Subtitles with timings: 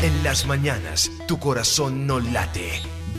[0.00, 2.70] En las mañanas, tu corazón no late,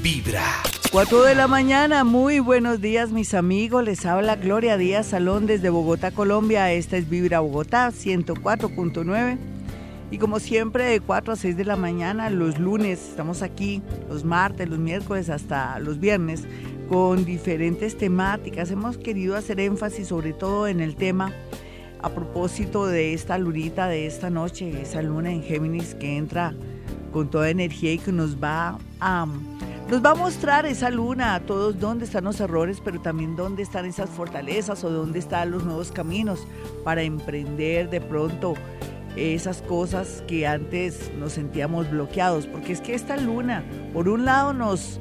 [0.01, 0.45] vibra.
[0.93, 5.69] 4 de la mañana, muy buenos días mis amigos, les habla Gloria Díaz Salón desde
[5.69, 6.71] Bogotá, Colombia.
[6.71, 9.37] Esta es Vibra Bogotá 104.9.
[10.09, 14.23] Y como siempre, de 4 a 6 de la mañana, los lunes, estamos aquí, los
[14.23, 16.45] martes, los miércoles hasta los viernes,
[16.87, 18.71] con diferentes temáticas.
[18.71, 21.33] Hemos querido hacer énfasis sobre todo en el tema
[22.01, 26.53] a propósito de esta lunita de esta noche, esa luna en Géminis que entra
[27.11, 29.27] con toda energía y que nos va a
[29.89, 33.63] nos va a mostrar esa luna a todos dónde están los errores, pero también dónde
[33.63, 36.45] están esas fortalezas o dónde están los nuevos caminos
[36.83, 38.53] para emprender de pronto
[39.15, 44.53] esas cosas que antes nos sentíamos bloqueados, porque es que esta luna, por un lado,
[44.53, 44.99] nos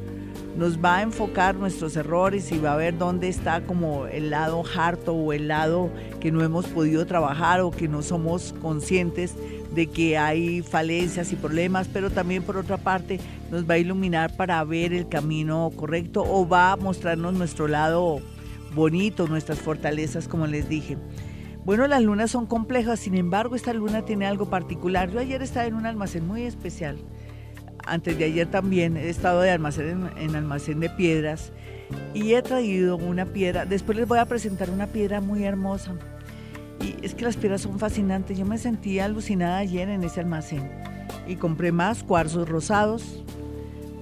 [0.56, 4.64] nos va a enfocar nuestros errores y va a ver dónde está como el lado
[4.76, 5.88] harto o el lado
[6.18, 9.36] que no hemos podido trabajar o que no somos conscientes
[9.74, 14.36] de que hay falencias y problemas, pero también por otra parte nos va a iluminar
[14.36, 18.20] para ver el camino correcto o va a mostrarnos nuestro lado
[18.74, 20.96] bonito, nuestras fortalezas, como les dije.
[21.64, 25.10] Bueno, las lunas son complejas, sin embargo, esta luna tiene algo particular.
[25.10, 26.98] Yo ayer estaba en un almacén muy especial
[27.88, 31.52] antes de ayer también he estado de almacén en, almacén de piedras
[32.14, 33.64] y he traído una piedra.
[33.64, 35.94] Después les voy a presentar una piedra muy hermosa.
[36.80, 38.38] Y es que las piedras son fascinantes.
[38.38, 40.70] Yo me sentí alucinada ayer en ese almacén.
[41.26, 43.24] Y compré más cuarzos rosados.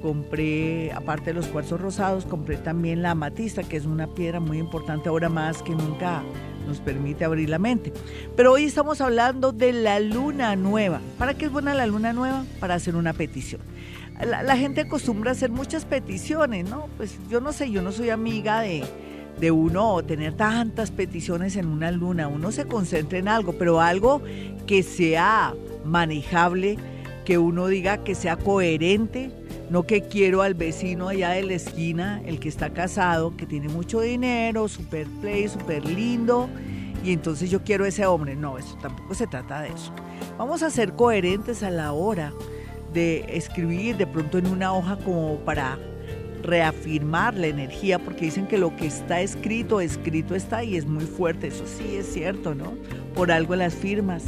[0.03, 4.59] Compré, aparte de los cuarzos rosados, compré también la amatista, que es una piedra muy
[4.59, 6.23] importante ahora más que nunca
[6.67, 7.93] nos permite abrir la mente.
[8.37, 11.01] Pero hoy estamos hablando de la luna nueva.
[11.19, 12.45] ¿Para qué es buena la luna nueva?
[12.61, 13.61] Para hacer una petición.
[14.21, 16.89] La, gente acostumbra a hacer muchas peticiones, ¿no?
[16.97, 18.83] Pues yo no sé, yo no soy amiga de,
[19.41, 22.29] de uno tener tantas peticiones en una luna.
[22.29, 24.23] Uno se concentra en algo, pero algo
[24.67, 26.79] que sea manejable,
[27.25, 29.31] que uno diga que sea coherente,
[29.71, 33.69] no que quiero al vecino allá de la esquina, el que está casado, que tiene
[33.69, 36.49] mucho dinero, super play, super lindo,
[37.05, 38.37] y entonces yo quiero ese hombre.
[38.37, 39.93] No, eso tampoco se trata de eso.
[40.39, 42.33] Vamos a ser coherentes a la hora
[42.93, 45.79] de escribir de pronto en una hoja como para
[46.43, 51.05] reafirmar la energía, porque dicen que lo que está escrito, escrito está y es muy
[51.05, 51.49] fuerte.
[51.49, 52.75] Eso sí es cierto, ¿no?
[53.15, 54.25] Por algo las firmas,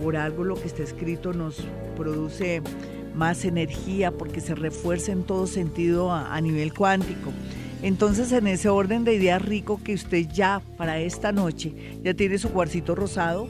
[0.00, 2.62] por algo lo que está escrito nos produce
[3.14, 7.32] más energía porque se refuerza en todo sentido a, nivel cuántico.
[7.82, 12.38] Entonces, en ese orden de ideas rico que usted ya para esta noche ya tiene
[12.38, 13.48] su cuarcito rosado,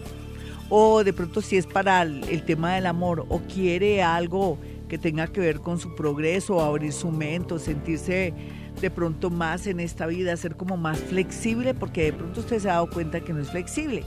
[0.68, 4.58] o de pronto si es para el, tema del amor, o quiere algo
[4.88, 8.32] que tenga que ver con su progreso, abrir su mente, sentirse
[8.80, 12.68] de pronto más en esta vida, ser como más flexible, porque de pronto usted se
[12.68, 14.04] ha dado cuenta que no es flexible.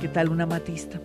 [0.00, 1.00] ¿Qué tal una matista?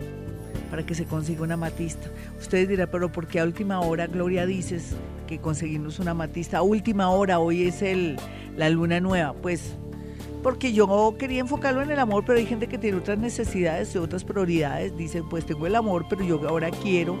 [0.74, 2.08] para que se consiga una matista.
[2.36, 4.96] Ustedes dirán, pero ¿por qué a última hora, Gloria, dices
[5.28, 6.58] que conseguimos una matista?
[6.58, 8.16] A última hora, hoy es el,
[8.56, 9.34] la luna nueva.
[9.34, 9.76] Pues
[10.42, 13.98] porque yo quería enfocarlo en el amor, pero hay gente que tiene otras necesidades y
[13.98, 14.96] otras prioridades.
[14.96, 17.16] Dicen, pues tengo el amor, pero yo ahora quiero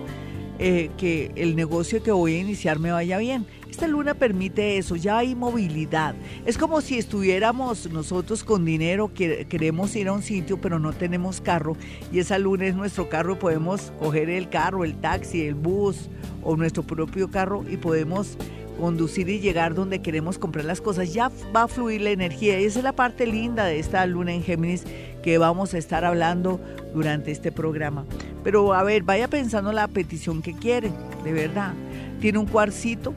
[0.58, 3.46] eh, que el negocio que voy a iniciar me vaya bien.
[3.68, 6.14] Esta luna permite eso, ya hay movilidad.
[6.46, 10.92] Es como si estuviéramos nosotros con dinero, que queremos ir a un sitio pero no
[10.92, 11.76] tenemos carro
[12.12, 16.08] y esa luna es nuestro carro, podemos coger el carro, el taxi, el bus
[16.44, 18.38] o nuestro propio carro y podemos
[18.78, 21.12] conducir y llegar donde queremos comprar las cosas.
[21.12, 24.32] Ya va a fluir la energía y esa es la parte linda de esta luna
[24.32, 24.84] en Géminis
[25.24, 26.60] que vamos a estar hablando
[26.94, 28.04] durante este programa.
[28.44, 30.92] Pero a ver, vaya pensando la petición que quiere,
[31.24, 31.72] de verdad.
[32.20, 33.14] Tiene un cuarcito,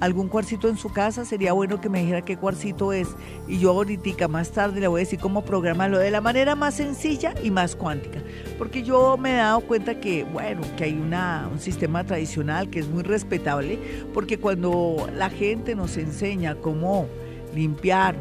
[0.00, 3.08] algún cuarcito en su casa, sería bueno que me dijera qué cuarcito es.
[3.46, 6.74] Y yo ahorita más tarde le voy a decir cómo programarlo de la manera más
[6.74, 8.20] sencilla y más cuántica.
[8.58, 12.80] Porque yo me he dado cuenta que, bueno, que hay una, un sistema tradicional que
[12.80, 13.78] es muy respetable,
[14.12, 17.06] porque cuando la gente nos enseña cómo
[17.54, 18.16] limpiar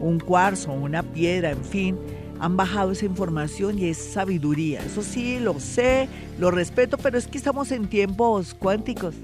[0.00, 1.98] un cuarzo, una piedra, en fin,
[2.40, 4.82] han bajado esa información y es sabiduría.
[4.82, 6.08] Eso sí, lo sé,
[6.38, 9.14] lo respeto, pero es que estamos en tiempos cuánticos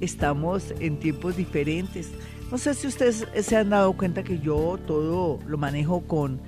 [0.00, 2.10] estamos en tiempos diferentes.
[2.50, 6.40] No sé si ustedes se han dado cuenta que yo todo lo manejo con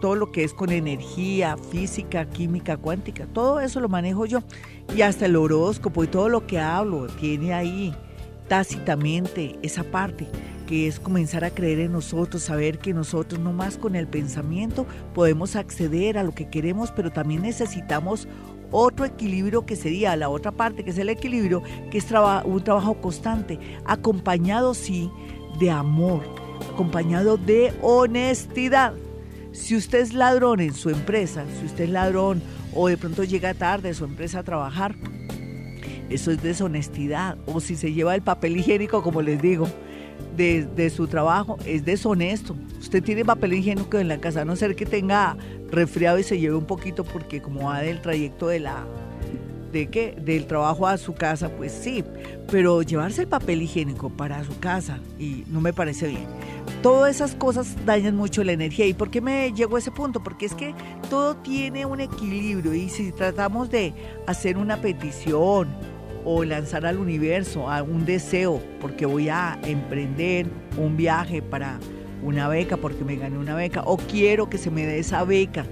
[0.00, 4.40] todo lo que es con energía, física, química, cuántica, todo eso lo manejo yo.
[4.96, 7.94] Y hasta el horóscopo y todo lo que hablo tiene ahí
[8.48, 10.26] tácitamente esa parte
[10.70, 14.86] que es comenzar a creer en nosotros, saber que nosotros no más con el pensamiento
[15.14, 18.28] podemos acceder a lo que queremos, pero también necesitamos
[18.70, 22.06] otro equilibrio que sería la otra parte, que es el equilibrio, que es
[22.44, 25.10] un trabajo constante, acompañado sí
[25.58, 26.22] de amor,
[26.72, 28.94] acompañado de honestidad.
[29.50, 32.40] Si usted es ladrón en su empresa, si usted es ladrón
[32.72, 34.94] o de pronto llega tarde a su empresa a trabajar,
[36.10, 37.38] eso es deshonestidad.
[37.46, 39.66] O si se lleva el papel higiénico, como les digo,
[40.36, 42.56] de, de, su trabajo, es deshonesto.
[42.78, 45.36] Usted tiene papel higiénico en la casa, a no ser que tenga
[45.70, 48.86] resfriado y se lleve un poquito porque como va del trayecto de la
[49.72, 52.04] de qué del trabajo a su casa, pues sí,
[52.50, 56.26] pero llevarse el papel higiénico para su casa y no me parece bien.
[56.82, 58.86] Todas esas cosas dañan mucho la energía.
[58.86, 60.22] ¿Y por qué me llego a ese punto?
[60.22, 60.74] Porque es que
[61.08, 63.92] todo tiene un equilibrio y si tratamos de
[64.26, 65.68] hacer una petición
[66.24, 70.46] o lanzar al universo a un deseo, porque voy a emprender
[70.76, 71.78] un viaje para
[72.22, 75.64] una beca, porque me gané una beca, o quiero que se me dé esa beca,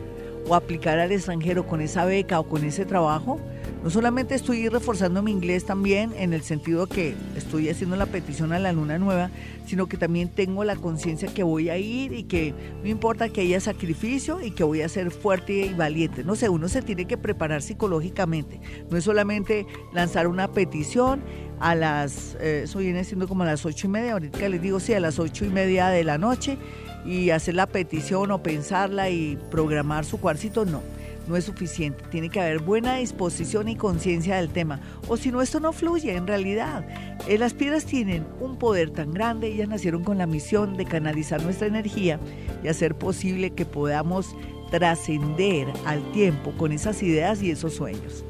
[0.48, 3.38] o aplicar al extranjero con esa beca o con ese trabajo,
[3.82, 8.52] no solamente estoy reforzando mi inglés también en el sentido que estoy haciendo la petición
[8.52, 9.30] a la luna nueva,
[9.66, 13.42] sino que también tengo la conciencia que voy a ir y que no importa que
[13.42, 16.24] haya sacrificio y que voy a ser fuerte y valiente.
[16.24, 18.60] No sé, uno se tiene que preparar psicológicamente.
[18.90, 21.22] No es solamente lanzar una petición
[21.60, 24.80] a las, eh, eso viene siendo como a las ocho y media, ahorita les digo
[24.80, 26.56] sí, a las ocho y media de la noche
[27.04, 30.97] y hacer la petición o pensarla y programar su cuarcito, no
[31.28, 32.04] no es suficiente.
[32.10, 34.80] Tiene que haber buena disposición y conciencia del tema.
[35.08, 36.86] O si no, esto no fluye en realidad.
[37.28, 41.42] Eh, las piedras tienen un poder tan grande, ellas nacieron con la misión de canalizar
[41.42, 42.18] nuestra energía
[42.62, 44.34] y hacer posible que podamos
[44.70, 48.24] trascender al tiempo con esas ideas y esos sueños.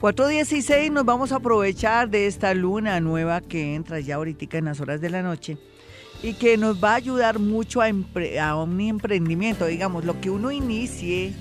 [0.00, 4.80] 4.16 nos vamos a aprovechar de esta luna nueva que entra ya ahorita en las
[4.80, 5.58] horas de la noche
[6.22, 7.88] y que nos va a ayudar mucho a,
[8.40, 11.32] a un emprendimiento, digamos, lo que uno inicie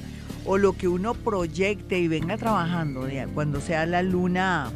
[0.48, 4.72] o lo que uno proyecte y venga trabajando cuando sea la luna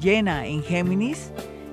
[0.00, 1.32] llena en Géminis,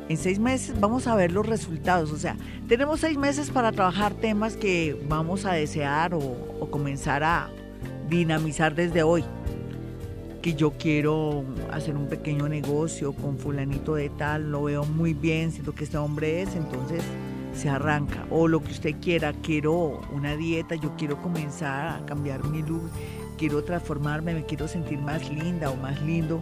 [0.09, 2.11] en seis meses vamos a ver los resultados.
[2.11, 2.35] O sea,
[2.67, 7.49] tenemos seis meses para trabajar temas que vamos a desear o, comenzar a
[8.09, 9.23] dinamizar desde hoy.
[10.41, 15.51] Que yo quiero hacer un pequeño negocio con fulanito de tal, lo veo muy bien,
[15.51, 17.03] siento que este hombre es, entonces
[17.53, 18.25] se arranca.
[18.29, 22.89] O lo que usted quiera, quiero una dieta, yo quiero comenzar a cambiar mi look
[23.35, 26.41] quiero transformarme, me quiero sentir más linda o más lindo.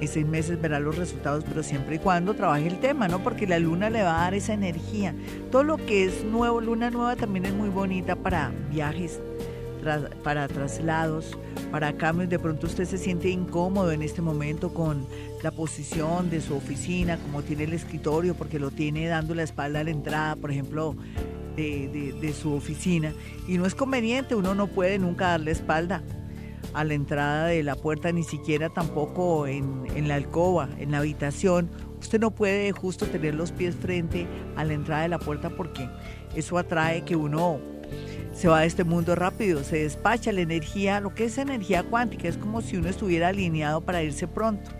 [0.00, 3.22] En seis meses verá los resultados, pero siempre y cuando trabaje el tema, ¿no?
[3.22, 5.14] Porque la luna le va a dar esa energía.
[5.50, 9.20] Todo lo que es nuevo, luna nueva también es muy bonita para viajes,
[10.22, 11.38] para traslados,
[11.70, 12.28] para cambios.
[12.28, 15.06] De pronto usted se siente incómodo en este momento con
[15.42, 19.80] la posición de su oficina, como tiene el escritorio, porque lo tiene dando la espalda
[19.80, 20.96] a la entrada, por ejemplo,
[21.56, 23.12] de, de su oficina.
[23.46, 26.02] Y no es conveniente, uno no puede nunca darle espalda
[26.74, 30.98] a la entrada de la puerta, ni siquiera tampoco en, en, la alcoba, en la
[30.98, 31.70] habitación.
[32.00, 34.26] Usted no puede justo tener los pies frente
[34.56, 35.88] a la entrada de la puerta porque
[36.34, 37.60] eso atrae que uno
[38.32, 42.28] se va de este mundo rápido, se despacha la energía, lo que es energía cuántica,
[42.28, 44.70] es como si uno estuviera alineado para irse pronto.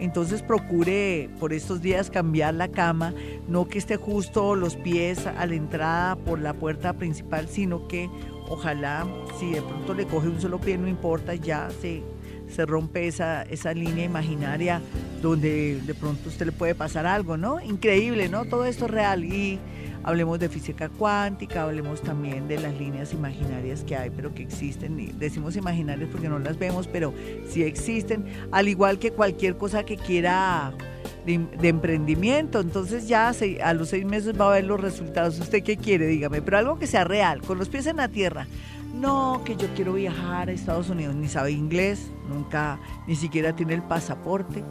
[0.00, 3.14] Entonces procure por estos días cambiar la cama,
[3.46, 8.10] no que esté justo los pies a la entrada por la puerta principal, sino que
[8.52, 9.06] ojalá
[9.38, 12.02] si de pronto le coge un solo pie, no importa, ya se,
[12.48, 14.80] se rompe esa, esa línea imaginaria
[15.22, 17.60] donde de pronto usted le puede pasar algo, ¿no?
[17.60, 18.44] Increíble, ¿no?
[18.44, 19.58] Todo esto es real y
[20.04, 25.18] hablemos de física cuántica, hablemos también de las líneas imaginarias que hay, pero que existen.
[25.18, 27.14] Decimos imaginarias porque no las vemos, pero
[27.48, 30.74] sí existen, al igual que cualquier cosa que quiera
[31.24, 32.60] de, emprendimiento.
[32.60, 33.32] Entonces ya
[33.62, 35.38] a los seis meses va a ver los resultados.
[35.38, 36.06] ¿Usted qué quiere?
[36.06, 38.46] Dígame, pero algo que sea real, con los pies en la tierra.
[38.94, 43.74] No, que yo quiero viajar a Estados Unidos, ni sabe inglés, nunca, ni siquiera tiene
[43.74, 44.62] el pasaporte.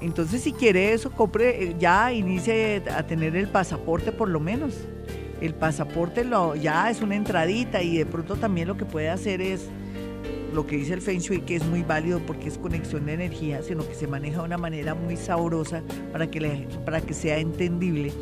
[0.00, 4.74] Entonces, si quiere eso, compre, eh, ya inicie a tener el pasaporte por lo menos.
[5.40, 9.40] El pasaporte lo, ya es una entradita y de pronto también lo que puede hacer
[9.40, 9.68] es
[10.52, 13.62] lo que dice el Feng Shui, que es muy válido porque es conexión de energía,
[13.62, 15.82] sino que se maneja de una manera muy sabrosa
[16.12, 18.12] para que, para que sea entendible.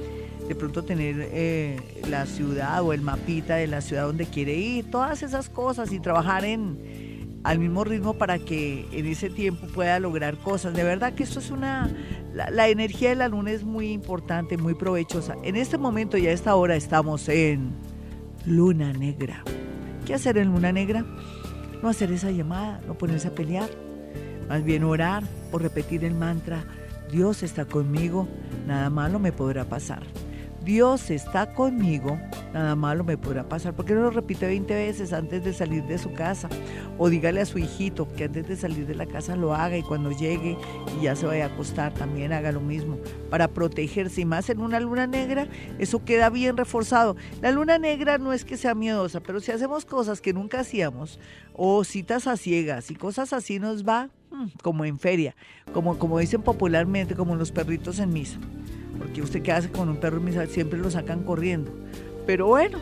[0.49, 4.90] De pronto tener eh, la ciudad o el mapita de la ciudad donde quiere ir,
[4.90, 10.00] todas esas cosas y trabajar en, al mismo ritmo para que en ese tiempo pueda
[10.00, 10.75] lograr cosas.
[10.75, 11.90] De verdad que esto es una...
[12.32, 15.37] La energía de la luna es muy importante, muy provechosa.
[15.42, 17.72] En este momento y a esta hora estamos en
[18.46, 19.42] luna negra.
[20.06, 21.04] ¿Qué hacer en luna negra?
[21.82, 23.68] No hacer esa llamada, no ponerse a pelear,
[24.49, 25.22] más bien orar
[25.52, 26.64] o repetir el mantra,
[27.10, 28.28] Dios está conmigo,
[28.66, 30.02] nada malo me podrá pasar.
[30.64, 32.21] Dios está conmigo,
[32.52, 33.75] nada malo me podrá pasar.
[33.75, 36.50] ¿Por qué no lo repite 20 veces antes de salir de su casa?
[36.99, 39.83] O dígale a su hijito que antes de salir de la casa lo haga y
[39.83, 40.59] cuando llegue
[40.99, 42.99] y ya se vaya a acostar también haga lo mismo
[43.31, 44.21] para protegerse.
[44.21, 45.49] Y más en una luna negra,
[45.79, 47.17] eso queda bien reforzado.
[47.40, 51.19] La luna negra no es que sea miedosa, pero si hacemos cosas que nunca hacíamos
[51.55, 55.35] o citas a ciegas y cosas así nos va mm, como en feria,
[55.73, 58.38] como, como dicen popularmente, como los perritos en misa.
[59.00, 61.73] Porque usted qué hace con un perro siempre lo sacan corriendo.
[62.26, 62.78] Pero bueno,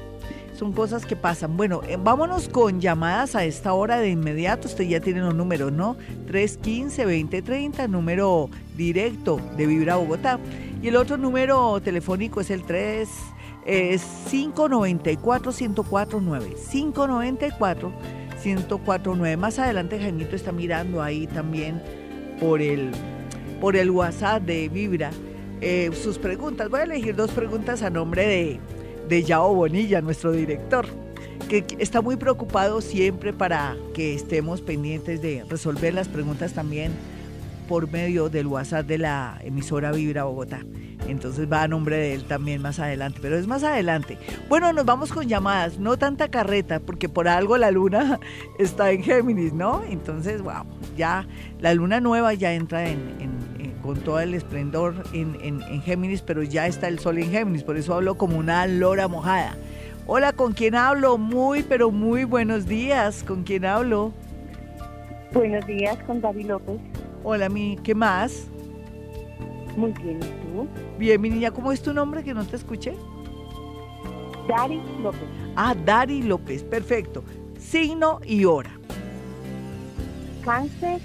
[0.58, 1.56] son cosas que pasan.
[1.56, 4.66] Bueno, eh, vámonos con llamadas a esta hora de inmediato.
[4.66, 5.96] Usted ya tiene los números, ¿no?
[6.26, 10.40] 315-2030, número directo de Vibra Bogotá.
[10.82, 13.08] Y el otro número telefónico es el 3
[13.68, 16.56] es 594-1049.
[18.42, 19.36] 594-1049.
[19.36, 21.82] Más adelante Jaimito está mirando ahí también
[22.40, 22.92] por el,
[23.60, 25.10] por el WhatsApp de Vibra
[25.60, 26.68] eh, sus preguntas.
[26.68, 28.60] Voy a elegir dos preguntas a nombre de,
[29.08, 30.86] de Yao Bonilla, nuestro director,
[31.48, 36.92] que está muy preocupado siempre para que estemos pendientes de resolver las preguntas también
[37.68, 40.60] por medio del WhatsApp de la emisora Vibra Bogotá.
[41.06, 44.18] Entonces va a nombre de él también más adelante, pero es más adelante.
[44.48, 48.18] Bueno, nos vamos con llamadas, no tanta carreta, porque por algo la luna
[48.58, 49.82] está en Géminis, ¿no?
[49.88, 50.64] Entonces, wow,
[50.96, 51.26] ya
[51.60, 53.28] la luna nueva ya entra en,
[53.82, 57.76] con todo el esplendor en, en, Géminis, pero ya está el sol en Géminis, por
[57.76, 59.56] eso hablo como una lora mojada.
[60.06, 61.18] Hola, ¿con quién hablo?
[61.18, 63.22] Muy, pero muy buenos días.
[63.22, 64.12] ¿Con quién hablo?
[65.32, 66.80] Buenos días, con David López.
[67.24, 68.46] Hola, mi, ¿qué más?
[69.76, 70.66] Muy bien, ¿y tú?
[70.98, 72.94] Bien, mi niña, ¿cómo es tu nombre que no te escuché?
[74.48, 75.28] Dari López.
[75.56, 77.22] Ah, Dari López, perfecto.
[77.58, 78.70] Signo y hora.
[80.42, 81.00] Cáncer,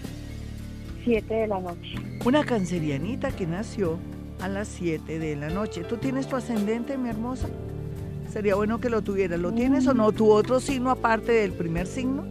[1.03, 1.95] 7 de la noche.
[2.25, 3.98] Una cancerianita que nació
[4.41, 5.83] a las 7 de la noche.
[5.83, 7.48] ¿Tú tienes tu ascendente, mi hermosa?
[8.31, 9.39] Sería bueno que lo tuvieras.
[9.39, 10.12] ¿Lo tienes o no?
[10.12, 12.25] ¿Tu otro signo aparte del primer signo?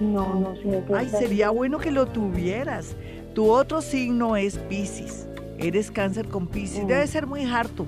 [0.00, 0.84] No, no sé.
[0.94, 2.96] Ay, sería bueno que lo tuvieras.
[3.34, 5.26] Tu otro signo es Pisces.
[5.58, 6.86] Eres cáncer con Pisces.
[6.86, 7.86] Debe ser muy harto,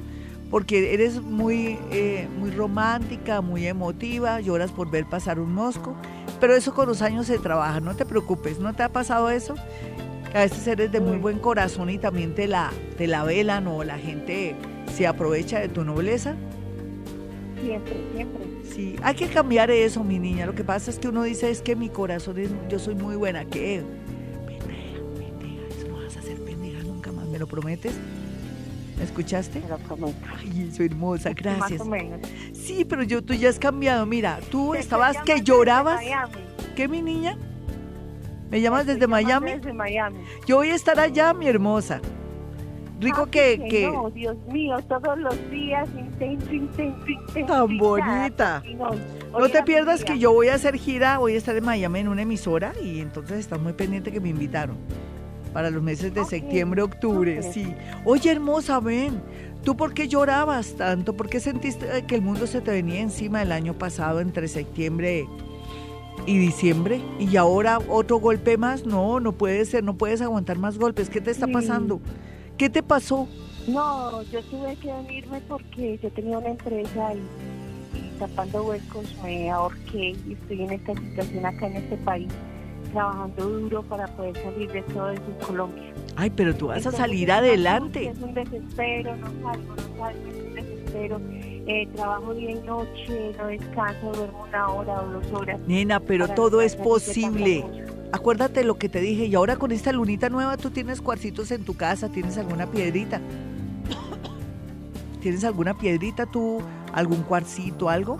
[0.51, 5.97] porque eres muy, eh, muy romántica, muy emotiva, lloras por ver pasar un mosco,
[6.41, 9.55] pero eso con los años se trabaja, no te preocupes, ¿no te ha pasado eso?
[10.35, 13.85] a veces eres de muy buen corazón y también te la, te la velan o
[13.85, 14.55] la gente
[14.95, 16.37] se aprovecha de tu nobleza.
[17.63, 18.45] Siempre, siempre.
[18.71, 20.45] Sí, hay que cambiar eso, mi niña.
[20.45, 23.17] Lo que pasa es que uno dice es que mi corazón es, yo soy muy
[23.17, 23.83] buena, ¿qué?
[27.33, 27.93] ¿Me lo prometes?
[28.97, 29.61] ¿Me escuchaste?
[29.61, 30.17] Me lo prometo.
[30.39, 31.71] Ay, soy hermosa, gracias.
[31.71, 32.21] Más o menos.
[32.53, 34.07] Sí, pero yo tú ya has cambiado.
[34.07, 36.01] Mira, tú estabas que llorabas.
[36.75, 37.37] ¿Qué, mi niña?
[38.51, 39.53] ¿Me llamas desde Miami?
[39.53, 40.19] Desde Miami.
[40.47, 42.01] Yo voy a estar allá, mi hermosa.
[42.99, 43.91] Rico que, que...
[43.91, 46.51] No, Dios mío, todos los días, intenso.
[47.47, 48.63] Tan bonita.
[49.33, 52.09] No, te pierdas que yo voy a hacer gira, voy a estar en Miami en
[52.09, 54.79] una emisora y entonces estás muy pendiente que me invitaron
[55.57, 57.75] para los meses de septiembre, octubre, sí.
[58.05, 59.23] Oye, hermosa, ven,
[59.65, 61.17] ¿tú por qué llorabas tanto?
[61.17, 65.27] ¿Por qué sentiste que el mundo se te venía encima el año pasado entre septiembre
[66.27, 67.01] y diciembre?
[67.19, 68.85] Y ahora otro golpe más?
[68.85, 71.09] No, no puede ser, no puedes aguantar más golpes.
[71.09, 72.03] ¿Qué te está pasando?
[72.59, 73.27] ¿Qué te pasó?
[73.67, 79.51] No, yo tuve que venirme porque yo tenía una empresa y, y tapando huecos me
[79.51, 82.31] ahorqué y estoy en esta situación acá en este país
[82.97, 85.93] trabajando duro para poder salir de todo eso en Colombia.
[86.17, 88.09] Ay, pero tú vas a salir adelante.
[88.09, 91.21] Es un desespero, no salgo, no salgo, es un desespero.
[91.69, 95.61] Eh, trabajo día y noche, no descanso, duermo una hora o dos horas.
[95.67, 97.67] Nena, pero todo es posible.
[98.13, 101.65] Acuérdate lo que te dije, y ahora con esta lunita nueva tú tienes cuarcitos en
[101.65, 103.21] tu casa, tienes alguna piedrita.
[105.21, 106.63] ¿Tienes alguna piedrita tú,
[106.95, 108.17] algún cuarcito, algo?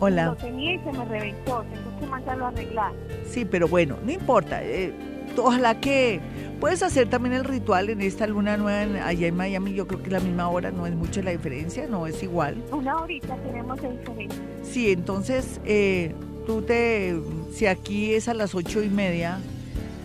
[0.00, 0.26] Hola.
[0.26, 2.92] Lo tenía y se me reventó, tengo que mandarlo a arreglar.
[3.28, 4.64] Sí, pero bueno, no importa.
[4.64, 4.94] Eh,
[5.36, 6.20] ojalá que
[6.58, 9.74] puedes hacer también el ritual en esta luna nueva allá en Miami.
[9.74, 12.56] Yo creo que la misma hora no es mucho la diferencia, no es igual.
[12.72, 14.42] Una horita tenemos de diferencia.
[14.62, 16.14] Sí, entonces eh,
[16.46, 17.20] tú te,
[17.52, 19.38] si aquí es a las ocho y media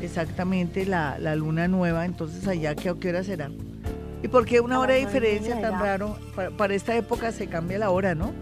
[0.01, 3.49] exactamente la, luna nueva, entonces allá qué, qué hora será.
[4.21, 6.17] ¿Y por qué una hora de diferencia tan raro?
[6.57, 8.33] para esta época se cambia la hora, ¿no?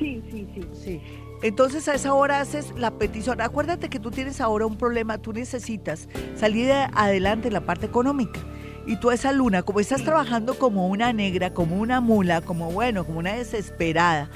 [0.00, 0.62] Sí, sí, sí.
[0.72, 1.00] Sí.
[1.42, 3.40] Entonces a esa hora haces la petición.
[3.40, 8.40] Acuérdate que tú tienes ahora un problema, tú necesitas salir adelante en la parte económica.
[8.86, 13.04] Y tú esa luna, como estás trabajando como una negra, como una mula, como bueno,
[13.04, 14.30] como una desesperada,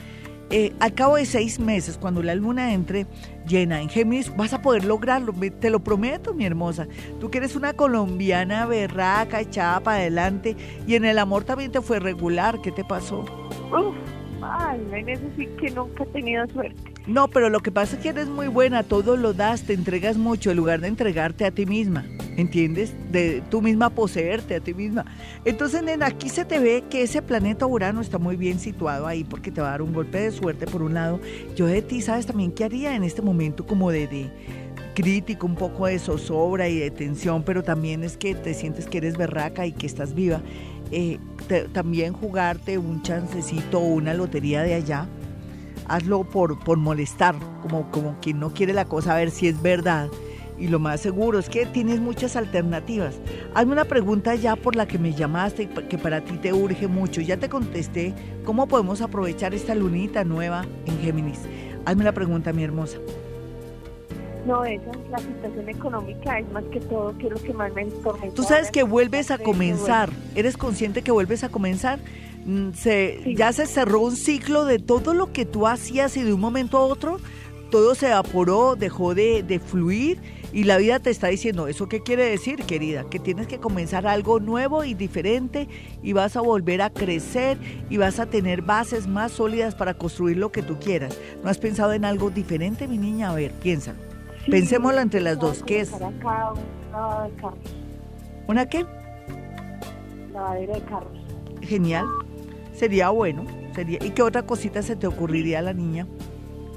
[0.51, 3.07] eh, al cabo de seis meses, cuando la luna entre
[3.49, 6.87] llena en Géminis, vas a poder lograrlo, te lo prometo, mi hermosa.
[7.21, 10.57] Tú que eres una colombiana berraca, echada para adelante,
[10.87, 13.25] y en el amor también te fue regular, ¿qué te pasó?
[13.73, 14.14] Uf
[14.53, 16.95] Ay, en eso sí que nunca he tenido suerte.
[17.07, 20.17] No, pero lo que pasa es que eres muy buena, todo lo das, te entregas
[20.17, 22.05] mucho en lugar de entregarte a ti misma,
[22.37, 22.95] ¿entiendes?
[23.13, 25.05] De tú misma poseerte a ti misma.
[25.45, 29.23] Entonces, nena, aquí se te ve que ese planeta Urano está muy bien situado ahí
[29.23, 31.21] porque te va a dar un golpe de suerte por un lado.
[31.55, 34.31] Yo de ti, ¿sabes también qué haría en este momento como de, de
[34.95, 38.99] crítico, un poco de zozobra y de tensión, pero también es que te sientes que
[38.99, 40.41] eres berraca y que estás viva.
[40.97, 41.19] Eh,
[41.73, 45.09] también jugarte un chancecito o una lotería de allá,
[45.89, 49.61] hazlo por, por molestar, como, como quien no quiere la cosa, a ver si es
[49.61, 50.09] verdad.
[50.57, 53.17] Y lo más seguro es que tienes muchas alternativas.
[53.57, 57.21] Hazme una pregunta ya por la que me llamaste, que para ti te urge mucho.
[57.21, 61.41] Ya te contesté cómo podemos aprovechar esta lunita nueva en Géminis.
[61.87, 62.99] Hazme la pregunta, mi hermosa.
[64.47, 67.73] No, esa es la situación económica, es más que todo que es lo que más
[67.73, 67.87] me.
[68.35, 71.99] Tú sabes que vuelves a comenzar, ¿eres consciente que vuelves a comenzar?
[72.45, 76.35] Mm, se, Ya se cerró un ciclo de todo lo que tú hacías y de
[76.35, 77.19] un momento a otro
[77.75, 80.21] todo se evaporó, dejó de, de fluir
[80.53, 83.03] y la vida te está diciendo, ¿eso qué quiere decir, querida?
[83.11, 85.67] Que tienes que comenzar algo nuevo y diferente
[86.01, 87.59] y vas a volver a crecer
[87.91, 91.19] y vas a tener bases más sólidas para construir lo que tú quieras.
[91.43, 93.31] ¿No has pensado en algo diferente, mi niña?
[93.31, 94.14] A ver, piénsalo.
[94.51, 95.63] Pensémoslo entre las dos.
[95.63, 95.93] ¿Qué es?
[98.47, 98.85] ¿Una qué?
[100.33, 101.19] Lavadera de carros.
[101.63, 102.07] Genial.
[102.73, 103.45] Sería bueno.
[103.75, 103.99] Sería.
[104.03, 106.07] ¿Y qué otra cosita se te ocurriría a la niña?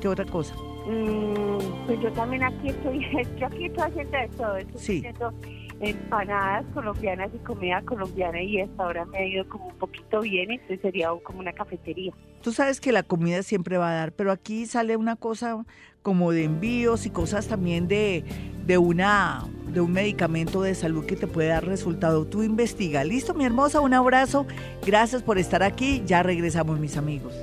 [0.02, 0.56] ¿Qué otra cosa?
[0.86, 3.06] Mm, pues yo también aquí estoy,
[3.40, 4.58] yo aquí estoy haciendo de todo.
[4.58, 5.34] Estoy haciendo
[5.80, 10.52] empanadas colombianas y comida colombiana y hasta ahora me ha ido como un poquito bien,
[10.52, 12.14] entonces sería como una cafetería.
[12.42, 15.66] Tú sabes que la comida siempre va a dar, pero aquí sale una cosa
[16.02, 18.24] como de envíos y cosas también de,
[18.66, 22.26] de una de un medicamento de salud que te puede dar resultado.
[22.26, 23.04] Tú investiga.
[23.04, 24.46] Listo, mi hermosa, un abrazo.
[24.86, 26.04] Gracias por estar aquí.
[26.06, 27.34] Ya regresamos, mis amigos.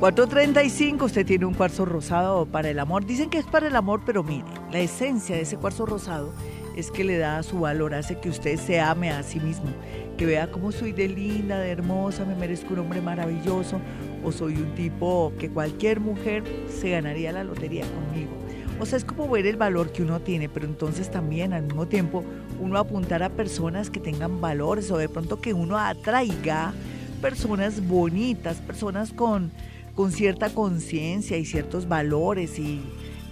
[0.00, 3.06] 435, usted tiene un cuarzo rosado para el amor.
[3.06, 6.32] Dicen que es para el amor, pero mire, la esencia de ese cuarzo rosado
[6.76, 9.70] es que le da su valor, hace que usted se ame a sí mismo,
[10.16, 13.80] que vea cómo soy de linda, de hermosa, me merezco un hombre maravilloso,
[14.22, 18.30] o soy un tipo que cualquier mujer se ganaría la lotería conmigo.
[18.78, 21.86] O sea, es como ver el valor que uno tiene, pero entonces también al mismo
[21.86, 22.24] tiempo
[22.60, 26.74] uno apuntar a personas que tengan valores o de pronto que uno atraiga
[27.22, 29.50] personas bonitas, personas con
[29.96, 32.82] con cierta conciencia y ciertos valores y,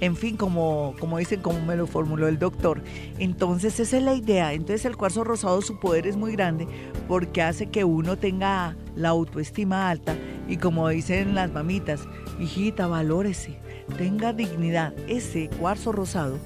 [0.04, 2.82] en fin, como, como dicen, como me lo formuló el doctor.
[3.18, 4.52] Entonces esa es la idea.
[4.52, 6.66] Entonces el cuarzo rosado, su poder es muy grande
[7.08, 10.14] porque hace que uno tenga la autoestima alta
[10.48, 12.02] y como dicen las mamitas,
[12.38, 13.58] hijita, valórese,
[13.96, 14.92] tenga dignidad.
[15.08, 16.38] Ese cuarzo rosado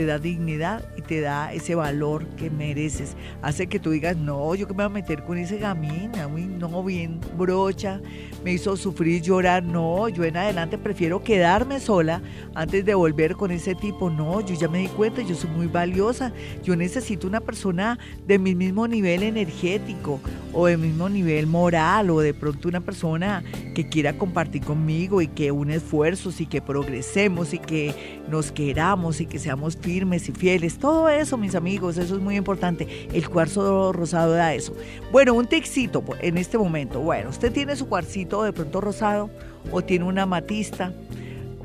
[0.00, 3.16] te da dignidad y te da ese valor que mereces.
[3.42, 6.82] Hace que tú digas, no, yo que me voy a meter con ese gamina, no,
[6.82, 8.00] bien brocha,
[8.42, 12.22] me hizo sufrir, llorar, no, yo en adelante prefiero quedarme sola
[12.54, 15.66] antes de volver con ese tipo, no, yo ya me di cuenta, yo soy muy
[15.66, 16.32] valiosa,
[16.62, 20.18] yo necesito una persona de mi mismo nivel energético
[20.54, 25.28] o de mismo nivel moral o de pronto una persona que quiera compartir conmigo y
[25.28, 30.32] que une esfuerzos y que progresemos y que nos queramos y que seamos firmes y
[30.32, 30.78] fieles.
[30.78, 33.08] Todo eso, mis amigos, eso es muy importante.
[33.12, 34.72] El cuarzo rosado da eso.
[35.10, 37.00] Bueno, un texito en este momento.
[37.00, 39.30] Bueno, usted tiene su cuarcito de pronto rosado
[39.72, 40.92] o tiene una matista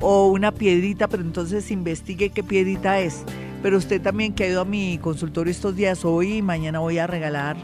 [0.00, 3.22] o una piedrita, pero entonces investigue qué piedrita es.
[3.62, 6.98] Pero usted también que ha ido a mi consultorio estos días, hoy y mañana voy
[6.98, 7.56] a regalar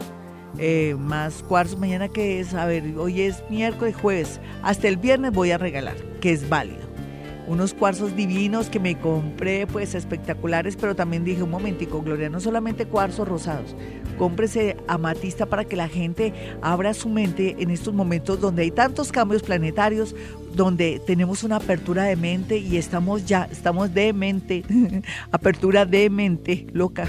[0.59, 1.77] eh, más cuarzos.
[1.77, 4.39] Mañana que es, a ver, hoy es miércoles, jueves.
[4.61, 6.82] Hasta el viernes voy a regalar, que es válido
[7.47, 12.39] unos cuarzos divinos que me compré, pues espectaculares, pero también dije un momentico, Gloria, no
[12.39, 13.75] solamente cuarzos rosados,
[14.17, 19.11] cómprese amatista para que la gente abra su mente en estos momentos donde hay tantos
[19.11, 20.15] cambios planetarios,
[20.55, 24.63] donde tenemos una apertura de mente y estamos ya, estamos de mente,
[25.31, 27.07] apertura de mente, loca,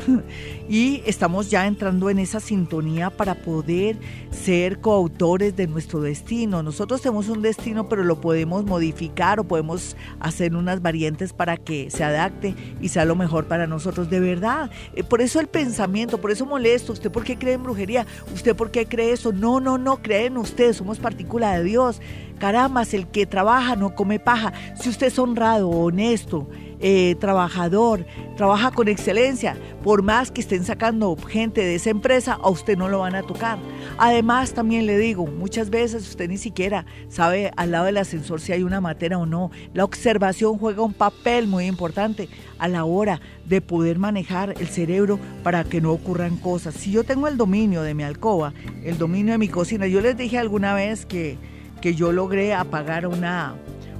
[0.69, 3.97] y estamos ya entrando en esa sintonía para poder
[4.31, 6.63] ser coautores de nuestro destino.
[6.63, 11.91] Nosotros tenemos un destino, pero lo podemos modificar o podemos hacer unas variantes para que
[11.91, 14.71] se adapte y sea lo mejor para nosotros, de verdad.
[14.95, 18.07] Eh, por eso el pensamiento, por eso molesto, ¿usted por qué cree en brujería?
[18.35, 19.33] ¿Usted por qué cree eso?
[19.33, 22.01] No, no, no, creen ustedes, somos partícula de Dios.
[22.39, 24.53] Caramba, el que trabaja no come paja.
[24.81, 26.49] Si usted es honrado, honesto,
[26.81, 28.05] eh, trabajador,
[28.37, 32.89] trabaja con excelencia, por más que estén sacando gente de esa empresa, a usted no
[32.89, 33.59] lo van a tocar.
[33.97, 38.53] Además, también le digo, muchas veces usted ni siquiera sabe al lado del ascensor si
[38.53, 39.51] hay una materia o no.
[39.73, 45.19] La observación juega un papel muy importante a la hora de poder manejar el cerebro
[45.43, 46.75] para que no ocurran cosas.
[46.75, 48.53] Si yo tengo el dominio de mi alcoba,
[48.85, 51.39] el dominio de mi cocina, yo les dije alguna vez que
[51.85, 53.57] que yo logré apagar una,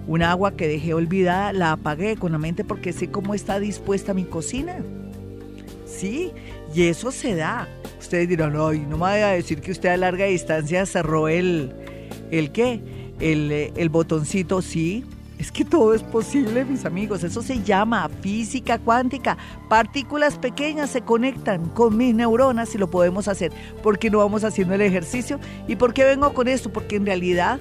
[0.07, 4.77] una agua que dejé olvidada, la apagué económicamente porque sé cómo está dispuesta mi cocina.
[5.85, 6.33] Sí,
[6.75, 7.69] y eso se da.
[8.01, 11.75] Ustedes dirán, ay, no me vaya a decir que usted a larga distancia cerró el,
[12.31, 12.81] ¿el qué?
[13.21, 15.05] el, el botoncito, sí,
[15.39, 17.23] es que todo es posible, mis amigos.
[17.23, 19.37] Eso se llama física cuántica.
[19.69, 23.53] Partículas pequeñas se conectan con mis neuronas y lo podemos hacer.
[23.83, 25.39] ¿Por qué no vamos haciendo el ejercicio?
[25.69, 26.73] ¿Y por qué vengo con esto?
[26.73, 27.61] Porque en realidad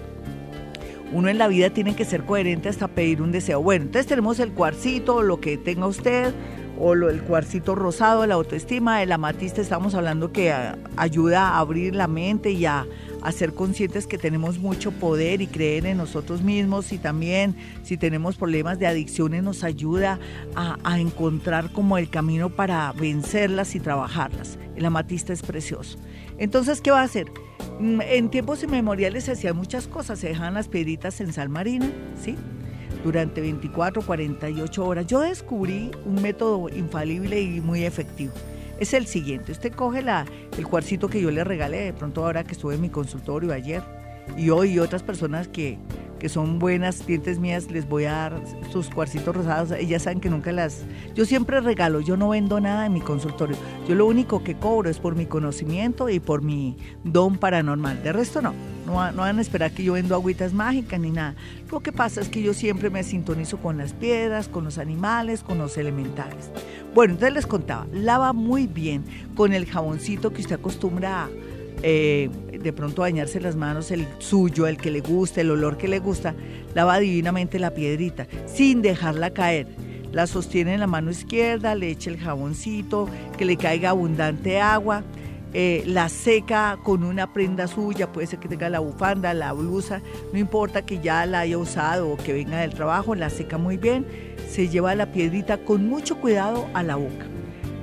[1.13, 3.61] uno en la vida tiene que ser coherente hasta pedir un deseo.
[3.61, 6.33] Bueno, entonces tenemos el cuarcito, lo que tenga usted,
[6.79, 10.53] o el cuarcito rosado, la autoestima, el amatista, estamos hablando que
[10.97, 12.87] ayuda a abrir la mente y a,
[13.21, 17.95] a, ser conscientes que tenemos mucho poder y creer en nosotros mismos y también si
[17.95, 20.19] tenemos problemas de adicciones nos ayuda
[20.55, 24.57] a encontrar como el camino para vencerlas y trabajarlas.
[24.75, 25.99] El amatista es precioso.
[26.37, 27.31] Entonces, ¿qué va a hacer?
[27.79, 31.91] Mm, en tiempos inmemoriales se hacían muchas cosas, se dejaban las piedritas en sal marina,
[32.21, 32.35] ¿sí?
[33.03, 35.07] Durante 24, 48 horas.
[35.07, 38.33] Yo descubrí un método infalible y muy efectivo.
[38.79, 40.25] Es el siguiente, usted coge la,
[40.57, 43.83] el cuarcito que yo le regalé, de pronto ahora que estuve en mi consultorio ayer,
[44.37, 45.77] y hoy y otras personas que
[46.23, 49.71] que son buenas clientes mías, les voy a dar sus cuarcitos rosados.
[49.71, 50.85] Ellas saben que nunca las...
[51.13, 53.57] Yo siempre regalo, yo no vendo nada en mi consultorio.
[53.89, 58.01] Yo lo único que cobro es por mi conocimiento y por mi don paranormal.
[58.03, 58.53] De resto no.
[58.85, 61.35] No, van a esperar que yo vendo agüitas mágicas ni nada.
[61.69, 65.43] Lo que pasa es que yo siempre me sintonizo con las piedras, con los animales,
[65.43, 66.51] con los elementales.
[66.95, 69.03] Bueno, entonces les contaba, lava muy bien
[69.35, 71.29] con el jaboncito que usted acostumbra a
[71.81, 72.29] eh,
[72.61, 75.99] de pronto bañarse las manos, el suyo, el que le gusta, el olor que le
[75.99, 76.35] gusta,
[76.73, 79.67] lava divinamente la piedrita, sin dejarla caer.
[80.11, 85.03] La sostiene en la mano izquierda, le echa el jaboncito, que le caiga abundante agua,
[85.55, 90.01] eh, la seca con una prenda suya, puede ser que tenga la bufanda, la blusa,
[90.31, 93.77] no importa que ya la haya usado o que venga del trabajo, la seca muy
[93.77, 94.05] bien,
[94.49, 97.25] se lleva la piedrita con mucho cuidado a la boca.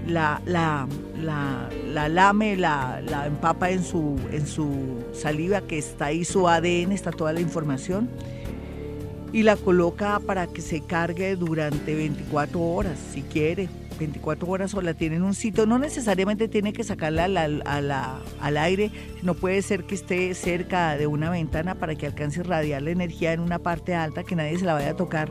[0.06, 0.88] La, la,
[1.20, 1.68] la,
[2.08, 7.32] lame, la, empapa en su, en su saliva, que está ahí su ADN, está toda
[7.32, 8.08] la información,
[9.32, 13.68] y la coloca para que se cargue durante 24 horas, si quiere.
[14.00, 18.90] 24 horas o la tiene en un sitio, no necesariamente tiene que sacarla al aire,
[19.22, 22.92] no puede ser que esté cerca de una ventana para que alcance a irradiar la
[22.92, 25.30] energía en una parte alta que nadie se la vaya a tocar.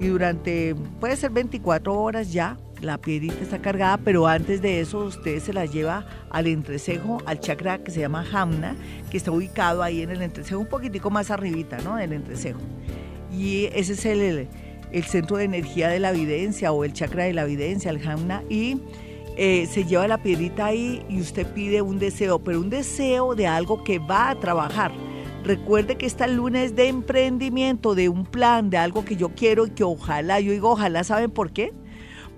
[0.00, 4.98] Y durante, puede ser 24 horas ya, la piedrita está cargada, pero antes de eso
[4.98, 8.76] usted se la lleva al entrecejo, al chakra que se llama Hamna,
[9.10, 11.96] que está ubicado ahí en el entrecejo, un poquitico más arribita, ¿no?
[11.96, 12.60] Del entrecejo.
[13.32, 14.48] Y ese es el,
[14.92, 18.42] el, centro de energía de la evidencia o el chakra de la evidencia, el Hamna,
[18.48, 18.78] y
[19.36, 23.46] eh, se lleva la piedrita ahí y usted pide un deseo, pero un deseo de
[23.46, 24.92] algo que va a trabajar.
[25.42, 29.66] Recuerde que esta luna es de emprendimiento, de un plan, de algo que yo quiero
[29.66, 31.72] y que ojalá, yo digo ojalá, ¿saben por qué?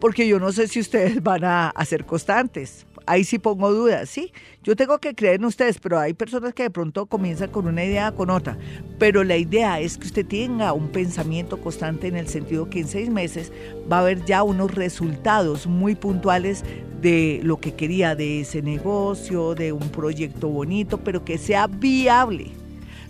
[0.00, 2.86] Porque yo no sé si ustedes van a, ser constantes.
[3.06, 4.32] Ahí sí pongo dudas, sí.
[4.64, 7.84] Yo tengo que creer en ustedes, pero hay personas que de pronto comienzan con una
[7.84, 8.58] idea, con otra.
[8.98, 12.88] Pero la idea es que usted tenga un pensamiento constante en el sentido que en
[12.88, 13.52] seis meses
[13.90, 16.64] va a haber ya unos resultados muy puntuales
[17.00, 22.65] de lo que quería, de ese negocio, de un proyecto bonito, pero que sea viable.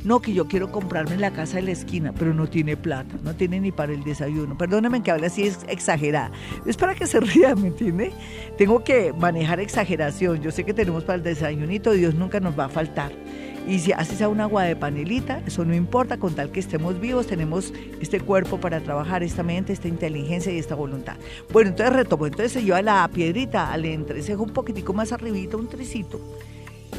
[0.06, 3.34] No, que yo quiero comprarme la casa de la esquina, pero no tiene plata, no
[3.34, 4.56] tiene ni para el desayuno.
[4.56, 6.30] Perdóneme que hable así, es exagerada.
[6.64, 8.12] Es para que se ría, ¿me entiende?
[8.56, 10.40] Tengo que manejar exageración.
[10.42, 13.10] Yo sé que tenemos para el desayunito, Dios nunca nos va a faltar.
[13.66, 17.00] Y si haces a un agua de panelita, eso no importa, con tal que estemos
[17.00, 21.16] vivos, tenemos este cuerpo para trabajar, esta mente, esta inteligencia y esta voluntad.
[21.52, 25.68] Bueno, entonces retomo, entonces se lleva la piedrita al entrecejo un poquitico más arribita, un
[25.68, 26.20] tricito,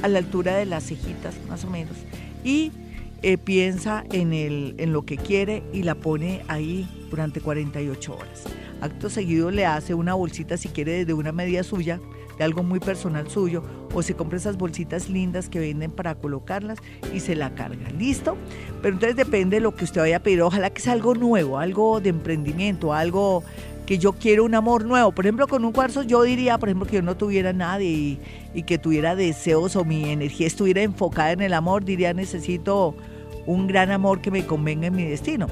[0.01, 1.95] a la altura de las cejitas, más o menos.
[2.43, 2.73] Y
[3.21, 8.43] eh, piensa en, el, en lo que quiere y la pone ahí durante 48 horas.
[8.81, 11.99] Acto seguido le hace una bolsita si quiere de una medida suya,
[12.37, 16.77] de algo muy personal suyo, o se compra esas bolsitas lindas que venden para colocarlas
[17.13, 17.89] y se la carga.
[17.97, 18.37] ¿Listo?
[18.81, 20.41] Pero entonces depende de lo que usted vaya a pedir.
[20.43, 23.43] Ojalá que sea algo nuevo, algo de emprendimiento, algo
[23.87, 25.13] que yo quiero un amor nuevo.
[25.13, 28.19] Por ejemplo, con un cuarzo yo diría, por ejemplo, que yo no tuviera nadie y,
[28.53, 32.95] y que tuviera deseos o mi energía estuviera enfocada en el amor, diría necesito
[33.47, 35.47] un gran amor que me convenga en mi destino.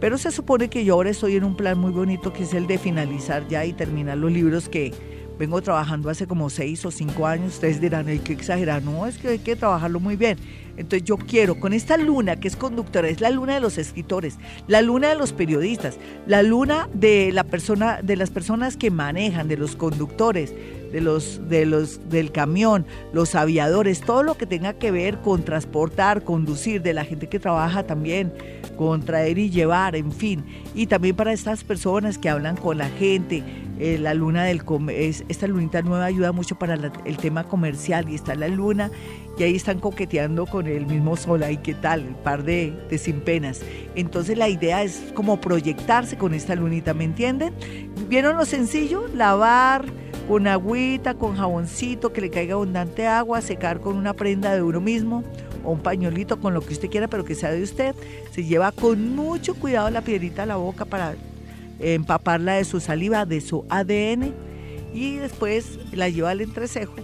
[0.00, 2.66] Pero se supone que yo ahora estoy en un plan muy bonito que es el
[2.66, 4.92] de finalizar ya y terminar los libros que
[5.38, 7.54] vengo trabajando hace como seis o cinco años.
[7.54, 8.82] Ustedes dirán, hay que exagerar.
[8.82, 10.38] No, es que hay que trabajarlo muy bien.
[10.76, 14.38] Entonces yo quiero, con esta luna que es conductora, es la luna de los escritores,
[14.68, 19.48] la luna de los periodistas, la luna de la persona, de las personas que manejan,
[19.48, 20.54] de los conductores,
[20.92, 25.44] de los, de los, del camión, los aviadores, todo lo que tenga que ver con
[25.44, 28.32] transportar, conducir, de la gente que trabaja también
[28.78, 30.44] con traer y llevar, en fin.
[30.72, 33.42] Y también para estas personas que hablan con la gente,
[33.80, 34.62] eh, la luna del
[35.28, 38.90] esta lunita nueva ayuda mucho para el tema comercial y está la luna
[39.36, 42.98] y ahí están coqueteando con el mismo sol, ahí qué tal, el par de, de
[42.98, 43.60] sin penas.
[43.96, 47.54] Entonces la idea es como proyectarse con esta lunita, ¿me entienden?
[48.08, 49.06] ¿Vieron lo sencillo?
[49.08, 49.84] Lavar
[50.28, 54.80] con agüita, con jaboncito, que le caiga abundante agua, secar con una prenda de uno
[54.80, 55.24] mismo
[55.68, 57.94] o un pañuelito con lo que usted quiera, pero que sea de usted.
[58.32, 61.14] Se lleva con mucho cuidado la piedrita a la boca para
[61.78, 64.34] empaparla de su saliva, de su ADN
[64.94, 66.94] y después la lleva al entrecejo.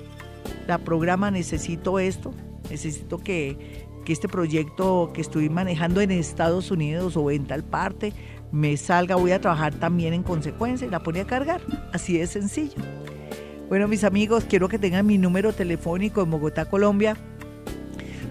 [0.66, 2.32] La programa necesito esto,
[2.70, 8.14] necesito que, que este proyecto que estoy manejando en Estados Unidos o en tal parte
[8.50, 11.60] me salga, voy a trabajar también en consecuencia y la pone a cargar.
[11.92, 12.76] Así de sencillo.
[13.68, 17.16] Bueno, mis amigos, quiero que tengan mi número telefónico en Bogotá, Colombia,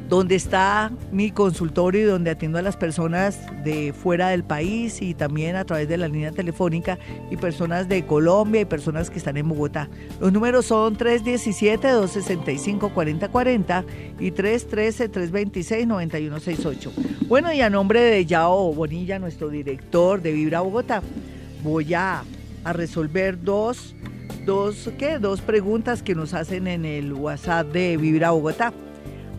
[0.09, 5.13] donde está mi consultorio y donde atiendo a las personas de fuera del país y
[5.13, 6.97] también a través de la línea telefónica
[7.31, 9.89] y personas de Colombia y personas que están en Bogotá.
[10.19, 13.85] Los números son 317-265-4040
[14.19, 16.91] y 313-326-9168.
[17.27, 21.01] Bueno, y a nombre de Yao Bonilla, nuestro director de Vibra Bogotá,
[21.63, 22.23] voy a,
[22.63, 23.95] a resolver dos,
[24.45, 25.19] dos, ¿qué?
[25.19, 28.73] dos preguntas que nos hacen en el WhatsApp de Vibra Bogotá.